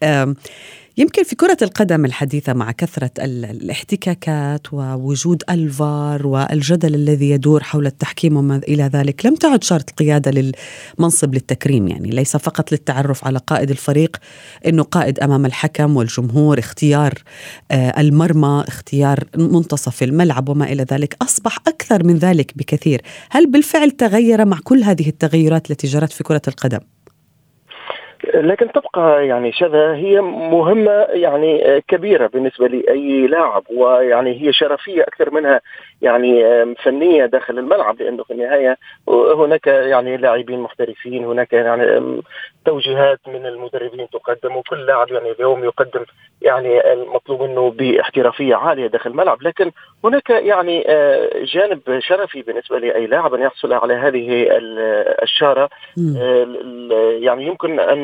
يمكن 1.01 1.24
في 1.24 1.36
كرة 1.36 1.58
القدم 1.62 2.05
الحديثة 2.05 2.53
مع 2.53 2.72
كثرة 2.72 3.12
الاحتكاكات 3.20 4.74
ووجود 4.74 5.43
الفار 5.50 6.27
والجدل 6.27 6.96
الذي 6.96 7.29
يدور 7.29 7.63
حول 7.63 7.86
التحكيم 7.86 8.38
وما 8.38 8.58
إلى 8.67 8.84
ذلك 8.84 9.25
لم 9.25 9.36
تعد 9.36 9.63
شرط 9.63 9.89
قيادة 9.89 10.31
للمنصب 10.31 11.34
للتكريم 11.34 11.88
يعني 11.88 12.10
ليس 12.10 12.38
فقط 12.38 12.72
للتعرف 12.72 13.25
على 13.25 13.39
قائد 13.48 13.72
الفريق 13.72 14.17
أنه 14.67 14.84
قائد 14.84 15.20
أمام 15.20 15.46
الحكم 15.46 15.98
والجمهور 15.98 16.60
اختيار 16.60 17.13
المرمى 17.72 18.63
اختيار 18.67 19.24
منتصف 19.38 20.03
الملعب 20.03 20.50
وما 20.50 20.72
إلى 20.72 20.86
ذلك 20.91 21.15
أصبح 21.22 21.58
أكثر 21.67 22.03
من 22.03 22.17
ذلك 22.17 22.58
بكثير 22.58 23.01
هل 23.29 23.51
بالفعل 23.51 23.91
تغير 23.91 24.46
مع 24.46 24.58
كل 24.63 24.84
هذه 24.84 25.10
التغيرات 25.10 25.72
التي 25.72 25.88
جرت 25.88 26.12
في 26.12 26.24
كرة 26.24 26.41
القدم؟ 26.48 26.79
لكن 28.33 28.71
تبقى 28.71 29.27
يعني 29.27 29.51
شذا 29.51 29.95
هي 29.95 30.21
مهمة 30.21 30.91
يعني 31.09 31.81
كبيرة 31.87 32.27
بالنسبة 32.27 32.67
لأي 32.67 33.27
لاعب 33.27 33.63
ويعني 33.75 34.41
هي 34.41 34.53
شرفية 34.53 35.01
أكثر 35.01 35.31
منها 35.31 35.61
يعني 36.01 36.43
فنية 36.75 37.25
داخل 37.25 37.60
الملعب 37.60 38.01
لأنه 38.01 38.24
في 38.24 38.34
النهاية 38.34 38.77
هناك 39.10 39.67
يعني 39.67 40.17
لاعبين 40.17 40.60
محترفين 40.60 41.25
هناك 41.25 41.53
يعني 41.53 42.22
توجيهات 42.65 43.20
من 43.27 43.46
المدربين 43.46 44.08
تقدم 44.10 44.55
وكل 44.55 44.86
لاعب 44.86 45.12
يعني 45.12 45.31
اليوم 45.31 45.63
يقدم 45.63 46.05
يعني 46.41 46.93
المطلوب 46.93 47.41
منه 47.41 47.72
باحترافية 47.72 48.55
عالية 48.55 48.88
داخل 48.88 49.10
الملعب. 49.10 49.41
لكن 49.41 49.72
هناك 50.03 50.29
يعني 50.29 50.84
جانب 51.43 52.00
شرفي 52.00 52.41
بالنسبة 52.41 52.79
لأي 52.79 53.08
لاعب 53.08 53.34
أن 53.34 53.41
يحصل 53.41 53.74
على 53.74 53.93
هذه 53.93 54.48
الشارة. 55.24 55.70
يعني 57.20 57.46
يمكن 57.46 57.79
أن 57.79 58.01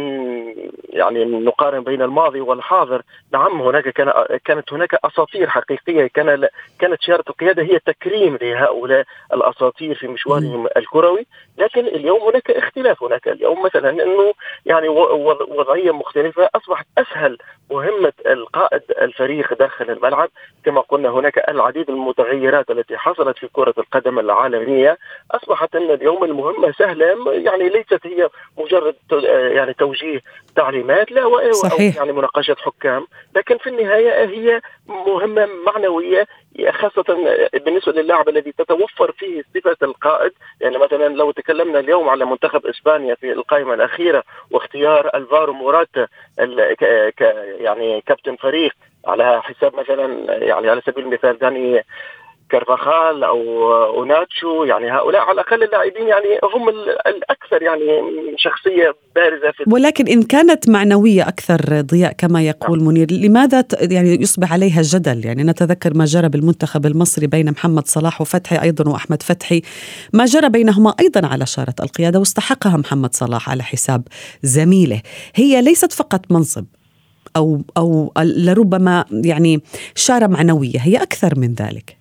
يعني 0.90 1.26
نقارن 1.26 1.84
بين 1.84 2.02
الماضي 2.02 2.42
والحاضر. 2.42 3.02
نعم 3.34 3.62
هناك 3.62 3.90
كان 3.90 4.14
كانت 4.46 4.74
هناك 4.74 4.96
أساطير 5.06 5.50
حقيقية 5.50 6.08
كان 6.14 6.48
كانت 6.80 7.02
شارة 7.02 7.24
القيادة 7.30 7.64
هي 7.64 7.80
تكريم 7.88 8.38
لهؤلاء 8.42 9.06
الأساطير 9.34 9.96
في 9.96 10.08
مشوارهم 10.08 10.68
الكروي 10.78 11.26
لكن 11.58 11.86
اليوم 11.88 12.22
هناك 12.22 12.52
اختلاف. 12.52 13.04
هناك 13.04 13.28
اليوم 13.28 13.64
مثلا 13.64 13.90
إنه 13.90 14.34
يعني 14.66 14.90
وضعية 14.90 15.92
مختلفة. 15.92 16.50
أصبحت 16.56 16.86
أسهل 16.98 17.38
مهمة 17.72 18.14
القائد 18.26 18.82
الفريق 19.02 19.54
داخل 19.54 19.92
الملعب. 19.92 20.30
كما 20.66 20.82
قلنا 20.82 21.10
هناك 21.10 21.50
العديد 21.50 21.92
من 21.92 21.98
المتغيرات 21.98 22.72
التي 22.72 22.98
حصلت 22.98 23.38
في 23.38 23.48
كرة 23.54 23.74
القدم 23.78 24.20
العالمية. 24.20 24.98
أصبحت 25.32 25.76
إن 25.76 25.92
اليوم 25.92 26.24
المهمة 26.24 26.72
سهلة. 26.72 27.34
يعني 27.34 27.70
ليست 27.70 28.00
هي 28.08 28.30
مجرد 28.58 28.96
يعني 29.56 29.74
توجيه 29.74 30.22
تعليمات 30.56 31.12
لا 31.12 31.52
صحيح. 31.52 31.96
يعني 31.96 32.12
مناقشة 32.12 32.56
حكام. 32.60 33.08
لكن 33.36 33.58
في 33.58 33.70
النهاية 33.70 34.26
هي 34.26 34.62
مهمة 34.88 35.50
معنوية 35.66 36.28
خاصة 36.72 37.04
بالنسبة 37.54 37.92
للاعب 37.92 38.30
الذي 38.30 38.52
تتوفر 38.52 39.12
فيه 39.12 39.44
صفة 39.56 39.78
القائد 39.84 40.32
يعني 40.62 40.78
مثلا 40.78 41.08
لو 41.08 41.32
تكلمنا 41.32 41.80
اليوم 41.80 42.10
على 42.10 42.26
منتخب 42.26 42.66
إسبانيا 42.66 43.16
في 43.16 43.32
القائمة 43.32 43.74
الأخيرة 43.74 44.24
واختيار 44.52 45.12
ألفارو 45.16 45.54
موراتا 45.54 46.08
يعني 47.60 48.02
كابتن 48.02 48.36
فريق 48.36 48.74
على 49.08 49.42
حساب 49.44 49.76
مثلا 49.76 50.36
يعني 50.44 50.70
على 50.70 50.82
سبيل 50.86 51.04
المثال 51.04 51.38
داني 51.38 51.84
كارفاخال 52.50 53.24
أو 53.24 53.74
أوناتشو 53.86 54.64
يعني 54.64 54.92
هؤلاء 54.92 55.22
على 55.22 55.32
الأقل 55.32 55.64
اللاعبين 55.64 56.08
يعني 56.08 56.40
هم 56.44 56.70
الأكثر 57.08 57.62
يعني 57.62 58.02
شخصية 58.38 58.96
بارزة 59.16 59.52
في 59.52 59.64
ولكن 59.68 60.08
إن 60.08 60.24
كانت 60.24 60.70
معنوية 60.70 61.28
أكثر 61.28 61.82
ضياء 61.82 62.12
كما 62.12 62.42
يقول 62.42 62.84
منير 62.84 63.12
لماذا 63.12 63.64
يعني 63.82 64.22
يصبح 64.22 64.54
عليها 64.54 64.82
جدل؟ 64.82 65.26
يعني 65.26 65.44
نتذكر 65.44 65.94
ما 65.94 66.06
جرى 66.06 66.30
بالمنتخب 66.30 66.86
المصري 66.86 67.28
بين 67.28 67.52
محمد 67.52 67.88
صلاح 67.88 68.22
وفتحي 68.22 68.62
أيضا 68.62 68.90
وأحمد 68.92 69.24
فتحي. 69.24 69.62
ما 70.14 70.26
جرى 70.26 70.50
بينهما 70.50 70.94
أيضا 71.00 71.28
على 71.28 71.46
شارة 71.46 71.76
القيادة 71.84 72.20
واستحقها 72.20 72.78
محمد 72.78 73.14
صلاح 73.16 73.50
على 73.50 73.64
حساب 73.64 74.04
زميله. 74.44 75.02
هي 75.36 75.62
ليست 75.62 75.94
فقط 75.94 76.22
منصب 76.32 76.66
أو 77.36 77.62
أو 77.78 78.14
لربما 78.18 79.06
يعني 79.12 79.62
شارة 79.96 80.28
معنوية 80.28 80.80
هي 80.80 80.98
أكثر 80.98 81.40
من 81.40 81.54
ذلك. 81.54 81.97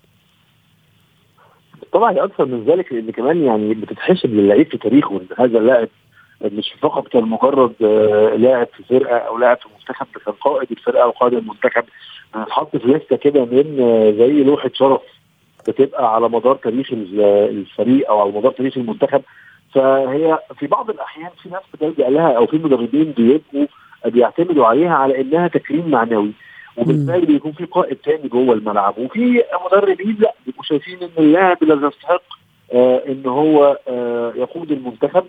طبعا 1.97 2.25
أكثر 2.25 2.45
من 2.45 2.65
ذلك 2.65 2.93
لأن 2.93 3.11
كمان 3.11 3.45
يعني 3.45 3.75
بتتحسب 3.75 4.35
للعيب 4.35 4.71
في 4.71 4.79
تاريخه 4.79 5.17
إن 5.17 5.27
هذا 5.39 5.59
اللاعب 5.59 5.89
مش 6.45 6.75
فقط 6.81 7.09
كان 7.09 7.23
مجرد 7.23 7.73
آه، 7.83 8.37
لاعب 8.37 8.67
في 8.77 8.83
فرقة 8.83 9.17
أو 9.19 9.39
لاعب 9.39 9.57
في 9.57 9.69
منتخب 9.79 10.07
كان 10.25 10.35
قائد 10.35 10.71
الفرقة 10.71 11.07
وقائد 11.07 11.33
المنتخب. 11.35 11.85
اتحط 12.35 12.77
في 12.77 12.89
لستة 12.89 13.17
كده 13.17 13.45
من 13.45 13.77
آه، 13.81 14.11
زي 14.11 14.45
لوحة 14.45 14.71
شرف 14.75 15.01
بتبقى 15.69 16.15
على 16.15 16.29
مدار 16.29 16.55
تاريخ 16.55 16.89
الفريق 16.93 18.11
أو 18.11 18.21
على 18.21 18.31
مدار 18.31 18.53
تاريخ 18.53 18.77
المنتخب. 18.79 19.23
فهي 19.75 20.39
في 20.59 20.67
بعض 20.67 20.91
الأحيان 20.91 21.31
في 21.43 21.49
ناس 21.49 21.63
بتلجأ 21.75 22.11
لها 22.11 22.33
أو 22.33 22.47
في 22.47 22.57
مدربين 22.57 23.13
بيبقوا 23.17 23.67
بيعتمدوا 24.07 24.67
عليها 24.67 24.95
على 24.95 25.21
إنها 25.21 25.49
تكريم 25.49 25.91
معنوي. 25.91 26.33
وبالتالي 26.77 27.27
بيكون 27.27 27.53
في 27.53 27.65
قائد 27.65 27.97
تاني 27.97 28.29
جوه 28.29 28.55
الملعب. 28.55 28.99
وفي 28.99 29.43
مدربين 29.67 30.17
لا 30.21 30.35
بيبقوا 30.47 30.65
شايفين 30.65 30.99
إن 31.03 31.11
اللاعب 31.19 31.63
الذي 31.63 31.87
يستحق 31.87 32.23
آه 32.73 33.03
إن 33.09 33.23
هو 33.27 33.79
آه 33.89 34.33
يقود 34.37 34.71
المنتخب 34.73 35.25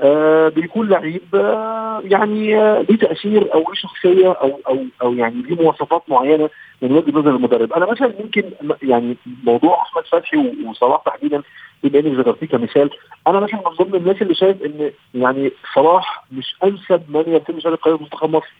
آه 0.00 0.48
بيكون 0.48 0.88
لعيب 0.88 1.34
آه 1.34 2.02
يعني 2.04 2.56
آه 2.56 2.80
ليه 2.88 2.96
تأثير 2.98 3.54
أو 3.54 3.58
ليه 3.60 3.74
شخصية 3.74 4.32
أو 4.32 4.60
أو 4.68 4.84
أو 5.02 5.14
يعني 5.14 5.42
ليه 5.42 5.56
مواصفات 5.62 6.02
معينة 6.08 6.50
من 6.82 6.92
وجهة 6.92 7.18
نظر 7.18 7.30
المدرب، 7.30 7.72
أنا 7.72 7.90
مثلا 7.90 8.12
ممكن 8.20 8.50
يعني 8.82 9.16
موضوع 9.44 9.82
أحمد 9.82 10.04
فتحي 10.04 10.52
وصلاح 10.66 11.02
تحديدا 11.06 11.42
بما 11.84 11.98
إنك 11.98 12.18
ذكرتيه 12.18 12.46
كمثال، 12.46 12.90
أنا 13.26 13.40
مثلا 13.40 13.60
من 13.68 13.76
ضمن 13.76 13.94
الناس 13.94 14.22
اللي 14.22 14.34
شايف 14.34 14.62
إن 14.62 14.90
يعني 15.14 15.52
صلاح 15.74 16.24
مش 16.32 16.56
أنسب 16.64 17.02
من 17.08 17.24
يتم 17.26 17.60
شارك 17.60 17.78
قيادة 17.78 17.98
منتخب 17.98 18.30
مصر. 18.30 18.52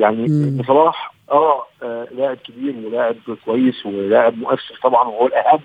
يعني 0.00 0.62
صلاح 0.66 1.14
آه, 1.30 1.62
آه 1.82 2.06
لاعب 2.16 2.36
كبير 2.36 2.74
ولاعب 2.86 3.14
كويس 3.44 3.86
ولاعب 3.86 4.38
مؤثر 4.38 4.78
طبعا 4.82 5.08
وهو 5.08 5.26
الأهم 5.26 5.60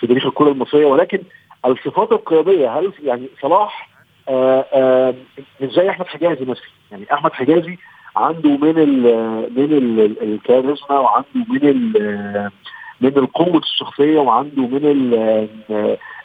في 0.00 0.06
تاريخ 0.06 0.26
الكرة 0.26 0.48
المصرية 0.48 0.86
ولكن 0.86 1.18
الصفات 1.66 2.12
القيادية 2.12 2.78
هل 2.78 2.92
يعني 3.02 3.28
صلاح 3.42 3.88
آه 4.28 4.64
آه 4.72 5.14
مش 5.60 5.70
زي 5.72 5.90
أحمد 5.90 6.06
حجازي 6.06 6.44
مثلا. 6.44 6.64
يعني 6.90 7.12
أحمد 7.12 7.32
حجازي 7.32 7.78
عنده 8.16 8.50
من 8.50 8.78
ال 8.78 9.02
من 9.56 9.72
ال 9.72 10.22
الكاريزما 10.22 10.98
وعنده 10.98 11.26
من 11.34 11.68
ال 11.68 12.50
من 13.00 13.16
القوة 13.18 13.58
الشخصية 13.58 14.18
وعنده 14.18 14.62
من 14.62 14.84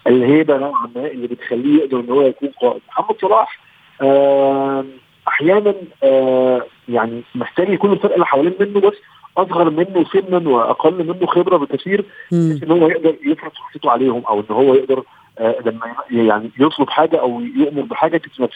الهيبة 0.08 0.58
نوعا 0.58 0.90
ما 0.96 1.06
اللي 1.08 1.28
بتخليه 1.28 1.80
يقدر 1.84 2.00
إن 2.00 2.10
هو 2.10 2.22
يكون 2.22 2.50
قائد. 2.62 2.82
محمد 2.88 3.16
صلاح 3.22 3.60
آه 4.02 4.86
أحيانا 5.28 5.76
آه 6.04 6.66
يعني 6.90 7.22
محتاج 7.36 7.70
يكون 7.70 7.92
الفرقه 7.92 8.14
اللي 8.14 8.26
حوالين 8.26 8.54
منه 8.60 8.80
بس 8.80 8.94
أصغر 9.38 9.70
منه 9.70 10.06
سنا 10.14 10.50
وأقل 10.50 11.08
منه 11.08 11.26
خبرة 11.26 11.58
بكثير 11.58 12.06
بحيث 12.32 12.64
إن 12.64 12.72
هو 12.72 12.88
يقدر 12.88 13.16
يفرض 13.26 13.52
شخصيته 13.54 13.92
عليهم 13.92 14.24
أو 14.26 14.40
إن 14.40 14.56
هو 14.56 14.74
يقدر 14.74 15.04
آه 15.40 15.56
لما 15.66 15.82
يعني 16.12 16.52
يطلب 16.60 16.90
حاجة 16.90 17.20
أو 17.20 17.42
يأمر 17.42 17.82
بحاجة 17.82 18.18
تتنفذ. 18.18 18.54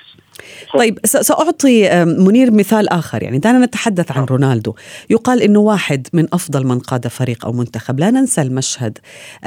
طيب 0.73 0.99
سأعطي 1.03 2.05
منير 2.05 2.51
مثال 2.51 2.89
آخر. 2.89 3.23
يعني 3.23 3.37
دعنا 3.37 3.65
نتحدث 3.65 4.17
عن 4.17 4.23
رونالدو، 4.23 4.73
يقال 5.09 5.41
إنه 5.41 5.59
واحد 5.59 6.07
من 6.13 6.27
أفضل 6.33 6.67
من 6.67 6.79
قاد 6.79 7.07
فريق 7.07 7.45
أو 7.45 7.51
منتخب، 7.51 7.99
لا 7.99 8.11
ننسى 8.11 8.41
المشهد 8.41 8.97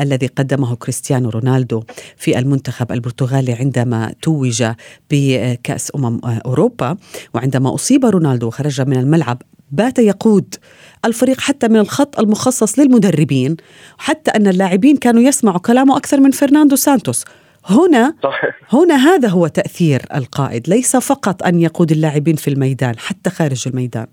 الذي 0.00 0.26
قدمه 0.26 0.76
كريستيانو 0.76 1.30
رونالدو 1.30 1.82
في 2.16 2.38
المنتخب 2.38 2.92
البرتغالي 2.92 3.52
عندما 3.52 4.14
توج 4.22 4.64
بكأس 5.10 5.92
أمم 5.96 6.20
أوروبا. 6.24 6.96
وعندما 7.34 7.74
أصيب 7.74 8.04
رونالدو 8.04 8.46
وخرج 8.46 8.80
من 8.80 8.96
الملعب 8.96 9.42
بات 9.72 9.98
يقود 9.98 10.54
الفريق 11.04 11.40
حتى 11.40 11.68
من 11.68 11.76
الخط 11.76 12.18
المخصص 12.18 12.78
للمدربين 12.78 13.56
حتى 13.98 14.30
أن 14.30 14.46
اللاعبين 14.46 14.96
كانوا 14.96 15.22
يسمعوا 15.22 15.58
كلامه 15.58 15.96
أكثر 15.96 16.20
من 16.20 16.30
فرناندو 16.30 16.76
سانتوس. 16.76 17.24
هنا 17.66 18.14
صحيح. 18.22 18.56
هنا 18.72 18.94
هذا 18.94 19.28
هو 19.28 19.46
تأثير 19.46 20.00
القائد 20.14 20.68
ليس 20.68 20.96
فقط 20.96 21.42
أن 21.42 21.60
يقود 21.60 21.90
اللاعبين 21.90 22.36
في 22.36 22.48
الميدان 22.48 22.98
حتى 22.98 23.30
خارج 23.30 23.68
الميدان. 23.68 24.06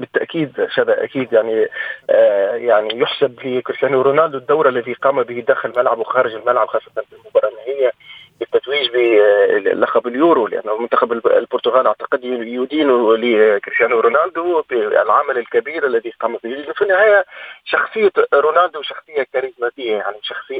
بالتأكيد 0.00 0.52
شذا 0.76 1.04
أكيد 1.04 1.32
يعني 1.32 1.66
آه 2.10 2.54
يعني 2.54 3.00
يحسب 3.00 3.40
لكريستيانو 3.44 4.02
رونالدو 4.02 4.38
الدور 4.38 4.68
الذي 4.68 4.92
قام 4.92 5.22
به 5.22 5.44
داخل 5.48 5.70
الملعب 5.70 5.98
وخارج 5.98 6.34
الملعب 6.34 6.68
خاصة 6.68 6.90
في 6.94 7.16
المباراة 7.24 7.48
النهائية. 7.48 7.92
بالتتويج 8.40 8.90
بلقب 8.90 10.06
اليورو 10.06 10.46
لأنه 10.46 10.76
منتخب 10.76 11.12
البرتغال 11.12 11.86
أعتقد 11.86 12.24
يدين 12.24 13.14
لكريستيانو 13.14 14.00
رونالدو 14.00 14.62
بالعمل 14.70 15.38
الكبير 15.38 15.86
الذي 15.86 16.12
قام 16.20 16.36
به. 16.44 16.72
في 16.74 16.82
النهاية 16.82 17.24
شخصية 17.64 18.10
رونالدو 18.34 18.82
شخصية 18.82 19.26
كاريزماتية 19.32 19.92
يعني 19.92 20.16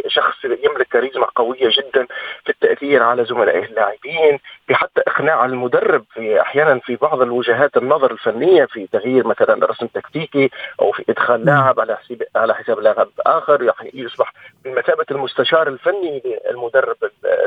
شخص 0.07 0.45
يملك 0.45 0.87
كاريزما 0.93 1.27
قوية 1.27 1.71
جدا 1.79 2.07
في 2.45 2.51
التأثير 2.51 3.03
على 3.03 3.25
زملائه 3.25 3.65
اللاعبين 3.65 4.39
في 4.69 4.75
حتى 4.75 5.01
إقناع 5.07 5.45
المدرب 5.45 6.05
في 6.15 6.41
أحيانا 6.41 6.79
في 6.79 6.97
بعض 6.97 7.21
الوجهات 7.23 7.77
النظر 7.77 8.11
الفنية 8.11 8.65
في 8.65 8.87
تغيير 8.87 9.27
مثلا 9.27 9.67
رسم 9.67 9.87
تكتيكي 9.87 10.51
أو 10.81 10.93
في 10.93 11.05
إدخال 11.09 11.45
لاعب 11.45 11.81
على 11.81 11.97
حساب 11.97 12.23
على 12.37 12.55
حساب 12.55 12.79
لاعب 12.79 13.09
آخر 13.27 13.63
يعني 13.63 13.91
يصبح 13.95 14.33
بمثابه 14.65 15.05
المستشار 15.11 15.69
الفني 15.69 16.23
للمدرب 16.51 16.97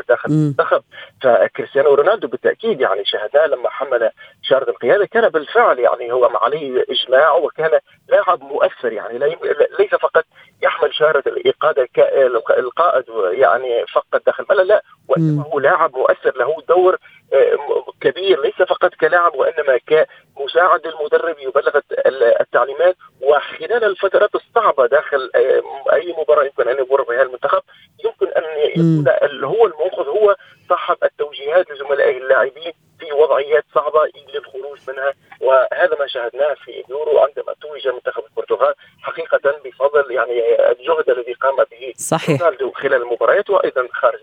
داخل 0.09 0.29
المنتخب. 0.29 0.83
فكريستيانو 1.21 1.93
رونالدو 1.93 2.27
بالتأكيد 2.27 2.81
يعني 2.81 3.05
شاهدناه 3.05 3.45
لما 3.45 3.69
حمل 3.69 4.09
شارة 4.41 4.69
القيادة 4.69 5.05
كان 5.05 5.29
بالفعل 5.29 5.79
يعني 5.79 6.13
هو 6.13 6.29
عليه 6.41 6.85
إجماع 6.89 7.33
وكان 7.33 7.79
لاعب 8.09 8.43
مؤثر 8.43 8.93
يعني 8.93 9.19
ليس 9.79 9.95
فقط 10.01 10.25
يحمل 10.63 10.93
شارة 10.93 11.23
الإقادة 11.27 11.89
القائد 12.57 13.05
يعني 13.31 13.85
فقط 13.93 14.25
داخل 14.25 14.43
الملعب 14.49 14.67
لا 14.67 14.83
وإنما 15.07 15.43
هو 15.43 15.59
لاعب 15.59 15.95
مؤثر 15.95 16.37
له 16.37 16.55
دور 16.69 16.97
كبير 18.01 18.41
ليس 18.41 18.55
فقط 18.55 18.93
كلاعب 18.93 19.35
وإنما 19.35 19.79
كمساعد 19.87 20.85
المدرب 20.87 21.35
يبلغ 21.39 21.79
التعليمات. 22.41 22.95
وخلال 23.21 23.83
الفترات 23.83 24.35
الصعبة 24.35 24.85
داخل 24.85 25.31
أي 25.93 26.15
مباراة 26.17 26.43
يمكن 26.43 26.67
أن 26.67 26.85
يمر 26.85 27.01
بها 27.01 27.21
المنتخب 27.21 27.61
يمكن 28.05 28.27
أن 28.27 28.43
يكون 28.57 29.43
هو 29.43 29.65
المنقذ 29.65 30.07
هو 30.07 30.35
صاحب 30.69 30.97
التوجيهات 31.03 31.71
لزملائه 31.71 32.17
اللاعبين 32.17 32.73
في 32.99 33.11
وضعيات 33.11 33.65
صعبة 33.75 34.11
للخروج 34.33 34.79
منها. 34.87 35.13
وهذا 35.41 35.95
ما 35.99 36.07
شاهدناه 36.07 36.53
في 36.53 36.83
يورو 36.89 37.19
عندما 37.19 37.55
توج 37.61 37.87
منتخب 37.87 38.23
البرتغال 38.29 38.73
حقيقة 39.01 39.59
بفضل 39.65 40.11
يعني 40.11 40.71
الجهد 40.71 41.09
الذي 41.09 41.33
قام 41.33 41.55
به 41.55 41.93
صحيح. 41.95 42.41
خلال 42.75 43.01
المباريات 43.01 43.49
وأيضا 43.49 43.87
خارج 43.91 44.19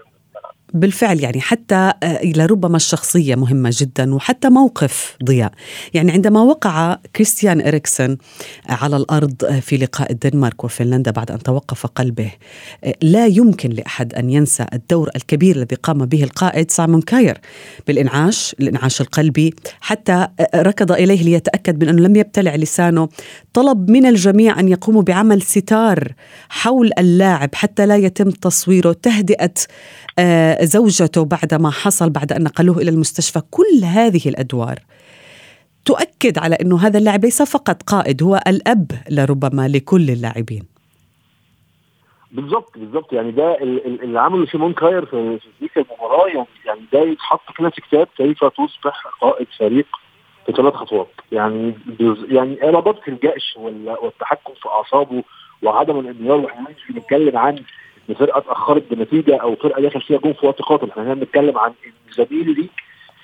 بالفعل 0.80 1.20
يعني 1.20 1.40
حتى 1.40 1.92
لربما 2.24 2.76
الشخصية 2.76 3.34
مهمة 3.34 3.70
جدا 3.72 4.14
وحتى 4.14 4.48
موقف 4.48 5.16
ضياء. 5.24 5.52
يعني 5.94 6.12
عندما 6.12 6.42
وقع 6.42 6.98
كريستيان 7.16 7.60
إريكسون 7.60 8.18
على 8.68 8.96
الأرض 8.96 9.60
في 9.60 9.76
لقاء 9.76 10.12
الدنمارك 10.12 10.64
وفنلندا 10.64 11.10
بعد 11.10 11.30
أن 11.30 11.38
توقف 11.38 11.86
قلبه 11.86 12.30
لا 13.02 13.26
يمكن 13.26 13.70
لأحد 13.70 14.14
أن 14.14 14.30
ينسى 14.30 14.66
الدور 14.74 15.10
الكبير 15.16 15.56
الذي 15.56 15.76
قام 15.76 15.98
به 15.98 16.22
القائد 16.22 16.70
سايمون 16.70 17.00
كاير 17.00 17.38
بالإنعاش 17.86 18.56
الإنعاش 18.60 19.00
القلبي 19.00 19.54
حتى 19.80 20.28
ركض 20.54 20.92
إليه 20.92 21.22
ليتأكد 21.22 21.84
من 21.84 21.88
أنه 21.88 22.02
لم 22.02 22.16
يبتلع 22.16 22.54
لسانه. 22.54 23.08
طلب 23.52 23.90
من 23.90 24.06
الجميع 24.06 24.60
أن 24.60 24.68
يقوموا 24.68 25.02
بعمل 25.02 25.42
ستار 25.42 26.12
حول 26.48 26.90
اللاعب 26.98 27.54
حتى 27.54 27.86
لا 27.86 27.96
يتم 27.96 28.30
تصويره. 28.30 28.92
تهدئة 28.92 29.54
زوجته 30.68 31.24
بعدما 31.24 31.70
حصل 31.70 32.10
بعد 32.10 32.32
أن 32.32 32.42
نقلوه 32.42 32.78
إلى 32.78 32.90
المستشفى 32.90 33.40
كل 33.50 33.84
هذه 33.84 34.28
الأدوار. 34.28 34.78
تؤكد 35.84 36.38
على 36.38 36.54
أنه 36.54 36.78
هذا 36.78 36.98
اللاعب 36.98 37.24
ليس 37.24 37.42
فقط 37.42 37.82
قائد 37.82 38.22
هو 38.22 38.40
الأب 38.46 38.90
لربما 39.10 39.68
لكل 39.68 40.10
اللاعبين. 40.10 40.64
بالظبط 42.32 42.78
بالظبط 42.78 43.12
يعني 43.12 43.30
ده 43.30 43.58
اللي 43.60 44.20
عمله 44.20 44.46
سيمون 44.46 44.72
كاير 44.72 45.06
في 45.06 45.38
تلك 45.60 45.76
المباراة. 45.76 46.26
يعني 46.28 46.46
يعني 46.66 46.80
ده 46.92 47.00
يتحط 47.00 47.40
كده 47.58 47.70
في 47.70 47.80
كتاب 47.80 48.08
كيف 48.16 48.44
تصبح 48.44 49.06
قائد 49.20 49.46
فريق 49.58 49.86
في 50.46 50.52
ثلاث 50.52 50.74
خطوات؟ 50.74 51.10
يعني 51.32 51.74
يعني 52.28 52.54
ربط 52.62 53.08
الجأش 53.08 53.54
والتحكم 53.56 54.52
في 54.62 54.68
أعصابه 54.68 55.22
وعدم 55.62 55.98
الانهيار. 55.98 56.36
وإحنا 56.36 56.62
مش 56.62 56.94
بنتكلم 56.94 57.38
عن 57.38 57.62
لفرقة 58.08 58.38
اتأخرت 58.38 58.84
بنتيجة 58.90 59.36
أو 59.36 59.56
فرقة 59.56 59.82
داخل 59.82 60.00
فيها 60.00 60.18
جون 60.18 60.32
في 60.32 60.46
وقت 60.46 60.62
قاتل 60.62 60.90
إحنا 60.90 61.02
هنا 61.02 61.14
بنتكلم 61.14 61.58
عن 61.58 61.72
زميل 62.12 62.54
ليك 62.60 62.70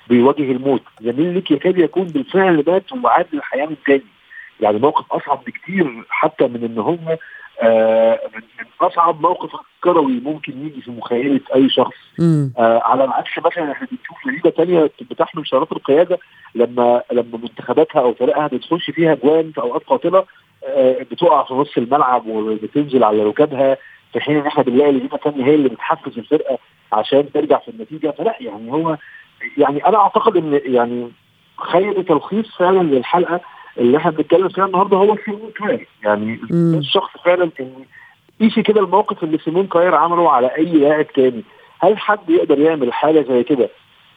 بيواجه 0.09 0.51
الموت. 0.51 0.81
زميل 1.01 1.33
ليك 1.33 1.51
يكاد 1.51 1.77
يكون 1.77 2.03
بالفعل 2.03 2.63
مات 2.67 2.93
وعاد 3.03 3.25
للحياة 3.33 3.65
من 3.65 3.75
تاني. 3.85 4.01
يعني 4.59 4.77
موقف 4.79 5.11
أصعب 5.13 5.43
بكتير 5.47 6.03
حتى 6.09 6.47
من 6.47 6.63
إن 6.63 6.77
هم 6.79 7.17
آه 7.61 8.19
من 8.35 8.41
أصعب 8.81 9.21
موقف 9.21 9.49
كروي 9.83 10.19
ممكن 10.19 10.65
يجي 10.65 10.81
في 10.81 10.91
مخيلة 10.91 11.39
أي 11.55 11.69
شخص. 11.69 11.93
آه 12.57 12.81
على 12.83 13.03
العكس 13.03 13.31
مثلا 13.37 13.71
إحنا 13.71 13.87
بنشوف 13.91 14.25
لعيبة 14.25 14.49
تانية 14.49 14.91
بتحمل 15.01 15.47
شرارات 15.47 15.71
القيادة 15.71 16.19
لما 16.55 17.01
لما 17.11 17.37
منتخباتها 17.37 18.01
أو 18.01 18.13
فرقها 18.13 18.47
بتخش 18.47 18.91
فيها 18.91 19.15
جوان 19.15 19.51
في 19.51 19.61
أوقات 19.61 19.83
قاتلة 19.83 20.25
آه 20.63 20.97
بتقع 21.11 21.43
في 21.43 21.53
نص 21.53 21.77
الملعب 21.77 22.25
وبتنزل 22.27 23.03
على 23.03 23.23
ركابها 23.23 23.77
في 24.15 24.21
حين 24.21 24.37
إن 24.37 24.47
إحنا 24.47 24.63
بنلاقي 24.63 24.91
لعيبه 24.91 25.17
تانية 25.17 25.45
هي 25.45 25.55
اللي 25.55 25.69
بتحفز 25.69 26.17
الفرقة 26.17 26.57
عشان 26.93 27.31
ترجع 27.33 27.59
في 27.59 27.71
النتيجة 27.71 28.11
فلا 28.11 28.35
يعني 28.39 28.71
هو 28.71 28.97
يعني 29.57 29.85
أنا 29.87 29.97
أعتقد 29.97 30.37
إن 30.37 30.61
يعني 30.65 31.11
خير 31.57 32.01
تلخيص 32.01 32.55
فعلا 32.57 32.79
للحلقة 32.83 33.39
اللي 33.77 33.97
إحنا 33.97 34.11
بنتكلم 34.11 34.49
فيها 34.49 34.65
النهارده 34.65 34.97
هو 34.97 35.17
سيمون 35.25 35.51
كاير 35.59 35.87
يعني. 36.03 36.35
ده 36.49 36.77
الشخص 36.77 37.09
فعلا 37.25 37.49
إن 37.59 37.73
قيسي 38.41 38.61
كده 38.63 38.81
الموقف 38.81 39.23
اللي 39.23 39.37
سيمون 39.37 39.67
كاير 39.67 39.95
عمله 39.95 40.31
على 40.31 40.47
أي 40.47 40.65
لاعب 40.65 41.07
تاني 41.07 41.43
هل 41.79 41.97
حد 41.97 42.29
يقدر 42.29 42.59
يعمل 42.59 42.93
حاجة 42.93 43.21
زي 43.29 43.43
كده 43.43 43.69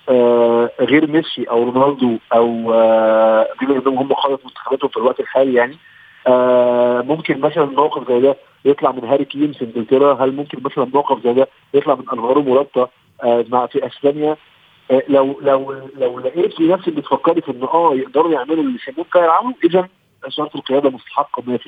آه 0.09 0.71
غير 0.81 1.11
ميسي 1.11 1.45
أو 1.51 1.63
رونالدو 1.71 2.17
أو 2.35 2.73
آه 2.75 3.49
بما 3.61 3.77
إنهم 3.79 3.99
هم 3.99 4.13
قاده 4.13 4.39
منتخباتهم 4.45 4.91
في 4.91 4.97
الوقت 4.97 5.21
الحالي 5.21 5.55
يعني 5.55 5.77
آه 6.27 7.01
ممكن 7.01 7.41
مثلا 7.41 7.65
موقف 7.65 8.09
زي 8.09 8.21
ده 8.21 8.37
يطلع 8.69 8.93
من 8.93 9.05
هاري 9.05 9.25
كين 9.25 9.53
في 9.53 9.65
انجلترا 9.65 10.25
هل 10.25 10.37
ممكن 10.37 10.59
مثلا 10.63 10.85
موقف 10.85 11.25
زي 11.25 11.33
ده 11.33 11.49
يطلع 11.75 11.95
من 11.95 12.01
ألفارو 12.01 12.43
موراتا 12.43 12.89
آه 13.25 13.45
مع 13.49 13.67
في 13.67 13.87
أسبانيا؟ 13.87 14.37
آه 14.91 15.03
لو 15.09 15.41
لو 15.43 15.75
لو 15.97 16.19
لقيت 16.19 16.55
في 16.55 16.67
نفسك 16.67 16.93
بتفكري 16.93 17.41
في 17.41 17.51
إن 17.51 17.63
آه 17.63 17.95
يقدروا 17.95 18.33
يعملوا 18.33 18.63
اللي 18.63 18.79
كاير 19.13 19.31
عمله 19.31 19.55
اذا 19.65 19.89
شرط 20.29 20.57
القيادة 20.57 20.91
مستحقة 20.91 21.43
100% 21.43 21.59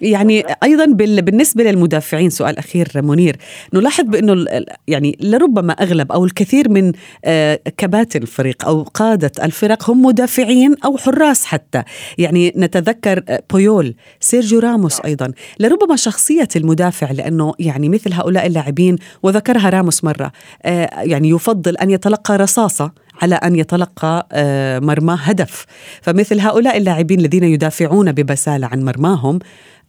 يعني 0.00 0.44
أيضا 0.62 0.84
بال- 0.86 1.22
بالنسبة 1.22 1.64
للمدافعين 1.64 2.30
سؤال 2.30 2.58
أخير 2.58 2.88
منير. 2.94 3.36
نلاحظ 3.74 4.04
بأنه 4.04 4.44
يعني 4.88 5.18
لربما 5.20 5.72
أغلب 5.72 6.12
أو 6.12 6.24
الكثير 6.24 6.68
من 6.68 6.92
آه، 7.24 7.60
كباتن 7.76 8.22
الفريق 8.22 8.66
أو 8.66 8.82
قادة 8.82 9.32
الفرق 9.44 9.90
هم 9.90 10.02
مدافعين 10.02 10.74
أو 10.84 10.96
حراس 10.96 11.44
حتى. 11.44 11.82
يعني 12.18 12.52
نتذكر 12.56 13.22
آه، 13.28 13.42
بويول 13.50 13.94
سيرجيو 14.20 14.58
راموس 14.60 15.00
أيضا. 15.00 15.32
لربما 15.60 15.96
شخصية 15.96 16.48
المدافع 16.56 17.10
لأنه 17.12 17.54
يعني 17.58 17.88
مثل 17.88 18.12
هؤلاء 18.12 18.46
اللاعبين 18.46 18.96
وذكرها 19.22 19.70
راموس 19.70 20.04
مرة 20.04 20.32
آه، 20.62 20.90
يعني 21.02 21.28
يفضل 21.28 21.76
أن 21.76 21.90
يتلقى 21.90 22.36
رصاصة. 22.36 23.03
على 23.22 23.34
أن 23.34 23.56
يتلقى 23.56 24.28
آه، 24.32 24.78
مرماه 24.78 25.16
هدف. 25.16 25.66
فمثل 26.02 26.40
هؤلاء 26.40 26.76
اللاعبين 26.76 27.20
الذين 27.20 27.44
يدافعون 27.44 28.12
ببسالة 28.12 28.66
عن 28.66 28.82
مرماهم 28.82 29.38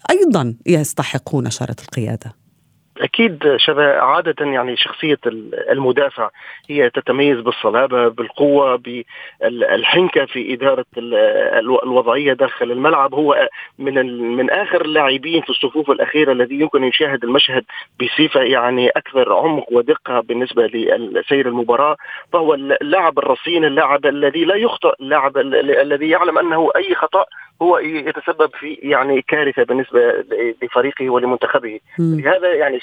أيضا 0.10 0.56
يستحقون 0.66 1.50
شاره 1.50 1.76
القيادة. 1.82 2.45
أكيد 3.16 3.58
عادة 3.78 4.46
يعني 4.46 4.78
شخصية 4.78 5.20
المدافع 5.72 6.30
هي 6.70 6.90
تتميز 6.90 7.40
بالصلابة 7.40 8.08
بالقوة 8.08 8.76
بالحنكة 8.76 10.26
في 10.26 10.54
إدارة 10.54 10.86
الوضعية 11.84 12.34
داخل 12.34 12.72
الملعب. 12.72 13.14
هو 13.14 13.50
من 13.80 14.18
من 14.38 14.50
آخر 14.50 14.82
اللاعبين 14.86 15.42
في 15.42 15.50
الصفوف 15.50 15.92
الأخيرة 15.92 16.32
الذي 16.32 16.60
يمكن 16.60 16.84
أن 16.84 16.88
يشاهد 16.88 17.24
المشهد 17.24 17.64
بصفة 18.02 18.42
يعني 18.42 18.90
أكثر 18.90 19.34
عمق 19.34 19.66
ودقة 19.72 20.20
بالنسبة 20.20 20.66
لسير 20.66 21.48
المباراة. 21.48 21.98
فهو 22.34 22.54
اللاعب 22.54 23.20
الرصين 23.20 23.66
اللاعب 23.66 24.06
الذي 24.06 24.46
لا 24.46 24.56
يخطئ 24.56 24.94
اللاعب 25.02 25.38
الذي 25.38 26.10
يعلم 26.10 26.38
أنه 26.38 26.70
أي 26.76 26.96
خطأ 26.96 27.26
هو 27.62 27.78
يتسبب 27.78 28.50
في 28.60 28.74
يعني 28.74 29.22
كارثة 29.22 29.64
بالنسبة 29.64 30.26
لفريقه 30.64 31.10
ولمنتخبه. 31.10 31.80
لهذا 32.00 32.54
يعني 32.54 32.80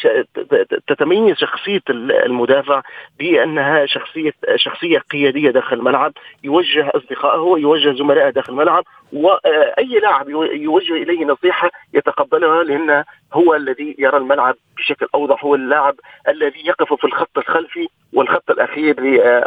تتميز 0.87 1.37
شخصية 1.37 1.82
المدافع 1.90 2.82
بأنها 3.18 3.87
شخصيه 3.87 4.32
شخصية 4.56 4.98
قيادية 4.98 5.50
داخل 5.50 5.76
الملعب 5.76 6.12
يوجه 6.44 6.90
أصدقائه 6.94 7.40
ويوجه 7.40 7.98
زملائه 7.98 8.30
داخل 8.30 8.52
الملعب 8.52 8.85
وأي 9.12 10.00
لاعب 10.02 10.28
يوجه 10.52 10.92
إليه 10.92 11.24
نصيحة 11.24 11.70
يتقبلها 11.94 12.62
لأن 12.62 13.04
هو 13.35 13.55
الذي 13.55 13.97
يرى 13.99 14.16
الملعب 14.16 14.55
بشكل 14.77 15.07
أوضح 15.14 15.45
هو 15.45 15.55
اللاعب 15.55 15.95
الذي 16.29 16.66
يقف 16.66 16.92
في 16.92 17.05
الخط 17.05 17.38
الخلفي 17.38 17.88
والخط 18.12 18.51
الأخير 18.51 18.97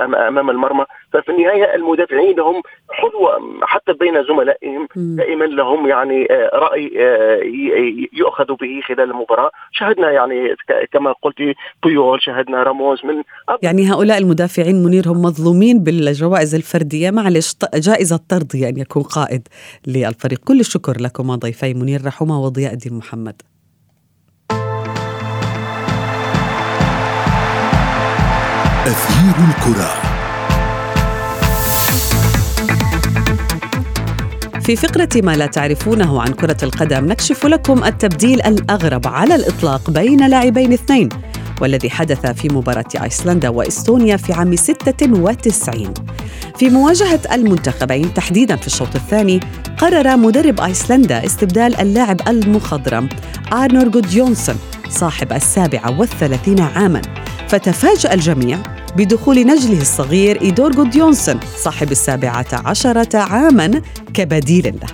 أمام 0.06 0.50
المرمى. 0.50 0.86
ففي 1.14 1.32
النهاية 1.32 1.76
المدافعين 1.76 2.36
لهم 2.36 2.62
حظوه 2.92 3.60
حتى 3.62 3.94
بين 3.94 4.24
زملائهم. 4.24 4.88
دائما 4.96 5.46
لهم 5.46 5.88
يعني 5.88 6.28
رأي 6.54 6.92
يؤخذ 8.14 8.46
به 8.46 8.82
خلال 8.88 9.12
المباراة. 9.12 9.52
شاهدنا 9.72 10.12
يعني 10.12 10.56
كما 10.92 11.14
قلت 11.22 11.36
بيول 11.84 12.22
شاهدنا 12.22 12.64
راموس 12.64 13.06
من 13.06 13.24
يعني 13.62 13.92
هؤلاء 13.92 14.18
المدافعين 14.18 14.84
منير 14.84 15.08
هم 15.08 15.22
مظلومين 15.22 15.84
بالجوائز 15.84 16.56
الفردية 16.56 17.12
معلش 17.12 17.56
جائزة 17.76 18.20
ترضي 18.30 18.70
ان 18.70 18.78
يكون 18.78 19.04
قائد 19.04 19.48
للفريق. 19.88 20.40
كل 20.40 20.60
الشكر 20.60 20.94
لكما 21.02 21.36
ضيفي 21.36 21.74
منير 21.74 22.06
رحمه 22.06 22.42
وضياء 22.42 22.74
الدين 22.74 22.98
محمد. 22.98 23.42
أثير 28.86 29.36
الكرة. 29.50 29.94
في 34.62 34.76
فقرة 34.76 35.10
ما 35.16 35.36
لا 35.36 35.46
تعرفونه 35.46 36.22
عن 36.22 36.28
كرة 36.28 36.58
القدم 36.64 37.06
نكشف 37.06 37.46
لكم 37.46 37.84
التبديل 37.84 38.42
الأغرب 38.42 39.08
على 39.08 39.36
الإطلاق 39.36 39.90
بين 39.90 40.28
لاعبين 40.28 40.74
اثنين 40.74 41.10
والذي 41.62 41.90
حدث 41.90 42.26
في 42.26 42.50
مباراة 42.50 43.04
أيسلندا 43.04 43.50
وإستونيا 43.50 44.18
في 44.18 44.34
عام 44.34 44.56
96 44.56 45.94
في 46.60 46.70
مواجهة 46.70 47.20
المنتخبين 47.32 48.14
تحديدا 48.14 48.56
في 48.56 48.68
الشوط 48.68 48.96
الثاني 48.96 49.40
قرر 49.78 50.18
مدرب 50.18 50.62
أيسلندا 50.62 51.26
استبدال 51.26 51.80
اللاعب 51.82 52.22
المخضرم 52.28 53.10
آرنور 53.54 53.88
جوديونسون 53.88 54.56
صاحب 54.90 55.34
السابعة 55.34 56.00
والثلاثين 56.00 56.60
عاماً. 56.60 57.02
فتفاجأ 57.48 58.14
الجميع 58.14 58.60
بدخول 58.96 59.48
نجله 59.48 59.82
الصغير 59.82 60.42
إيدور 60.42 60.72
جوديونسون 60.72 61.40
صاحب 61.58 61.92
السابعة 61.92 62.46
عشرة 62.54 63.18
عاماً 63.18 63.82
كبديل 64.14 64.64
له. 64.82 64.88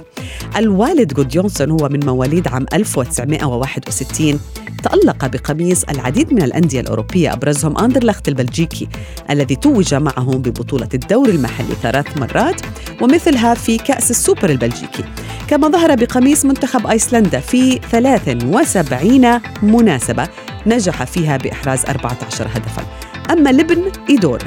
الوالد 0.58 1.14
جوديونسون 1.14 1.72
هو 1.72 1.90
من 1.90 2.06
مواليد 2.06 2.48
عام 2.48 2.66
1961 2.74 4.40
تألق 4.84 5.26
بقميص 5.26 5.84
العديد 5.84 6.34
من 6.34 6.42
الأندية 6.42 6.80
الأوروبية 6.80 7.34
أبرزهم 7.34 7.78
أندرلخت 7.78 8.28
البلجيكي 8.28 8.88
الذي 9.30 9.56
توج 9.56 9.96
معهم 9.96 10.38
ببطولة 10.38 10.90
الدوري 10.94 11.32
المحلي 11.32 11.76
ثلاث 11.84 12.18
مرات 12.18 12.62
ومثلها 13.02 13.54
في 13.54 13.78
كأس 13.78 14.12
السوبر 14.12 14.50
البلجيكي. 14.50 15.04
كما 15.48 15.68
ظهر 15.68 15.96
بقميص 15.96 16.46
منتخب 16.46 16.88
أيسلندا 16.88 17.40
في 17.40 17.80
73 17.92 19.42
مناسبة 19.64 20.28
نجح 20.68 21.04
فيها 21.04 21.38
بإحراز 21.38 21.86
14 21.86 22.48
هدفاً. 22.54 23.11
أما 23.32 23.50
لبن 23.50 23.92
إيدور 24.10 24.40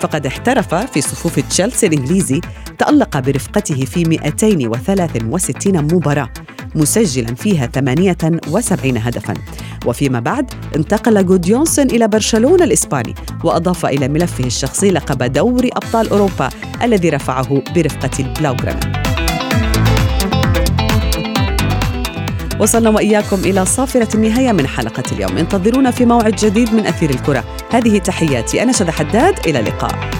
فقد 0.00 0.26
احترف 0.26 0.74
في 0.74 1.00
صفوف 1.00 1.40
تشيلسي 1.40 1.86
الإنجليزي 1.86 2.40
تألق 2.78 3.18
برفقته 3.18 3.84
في 3.84 4.04
263 4.04 5.82
مباراة 5.82 6.28
مسجلا 6.74 7.34
فيها 7.34 7.66
78 7.66 8.96
هدفا. 8.96 9.34
وفيما 9.86 10.20
بعد 10.20 10.50
انتقل 10.76 11.26
جوديونسون 11.26 11.86
إلى 11.86 12.08
برشلونة 12.08 12.64
الإسباني 12.64 13.14
وأضاف 13.44 13.86
إلى 13.86 14.08
ملفه 14.08 14.44
الشخصي 14.44 14.90
لقب 14.90 15.32
دوري 15.32 15.70
أبطال 15.72 16.10
أوروبا 16.10 16.48
الذي 16.82 17.08
رفعه 17.10 17.62
برفقة 17.74 18.10
البلاوغرانا 18.18 19.03
وصلنا 22.60 22.90
وإياكم 22.90 23.36
إلى 23.36 23.64
صافرة 23.64 24.08
النهاية 24.14 24.52
من 24.52 24.66
حلقة 24.66 25.02
اليوم. 25.12 25.38
انتظرونا 25.38 25.90
في 25.90 26.04
موعد 26.04 26.36
جديد 26.36 26.74
من 26.74 26.86
أثير 26.86 27.10
الكرة. 27.10 27.44
هذه 27.72 27.98
تحياتي 27.98 28.62
أنا 28.62 28.72
شذى 28.72 28.92
حداد 28.92 29.38
إلى 29.46 29.60
اللقاء. 29.60 30.10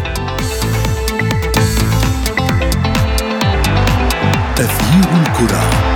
أثير 4.58 5.08
الكرة. 5.22 5.93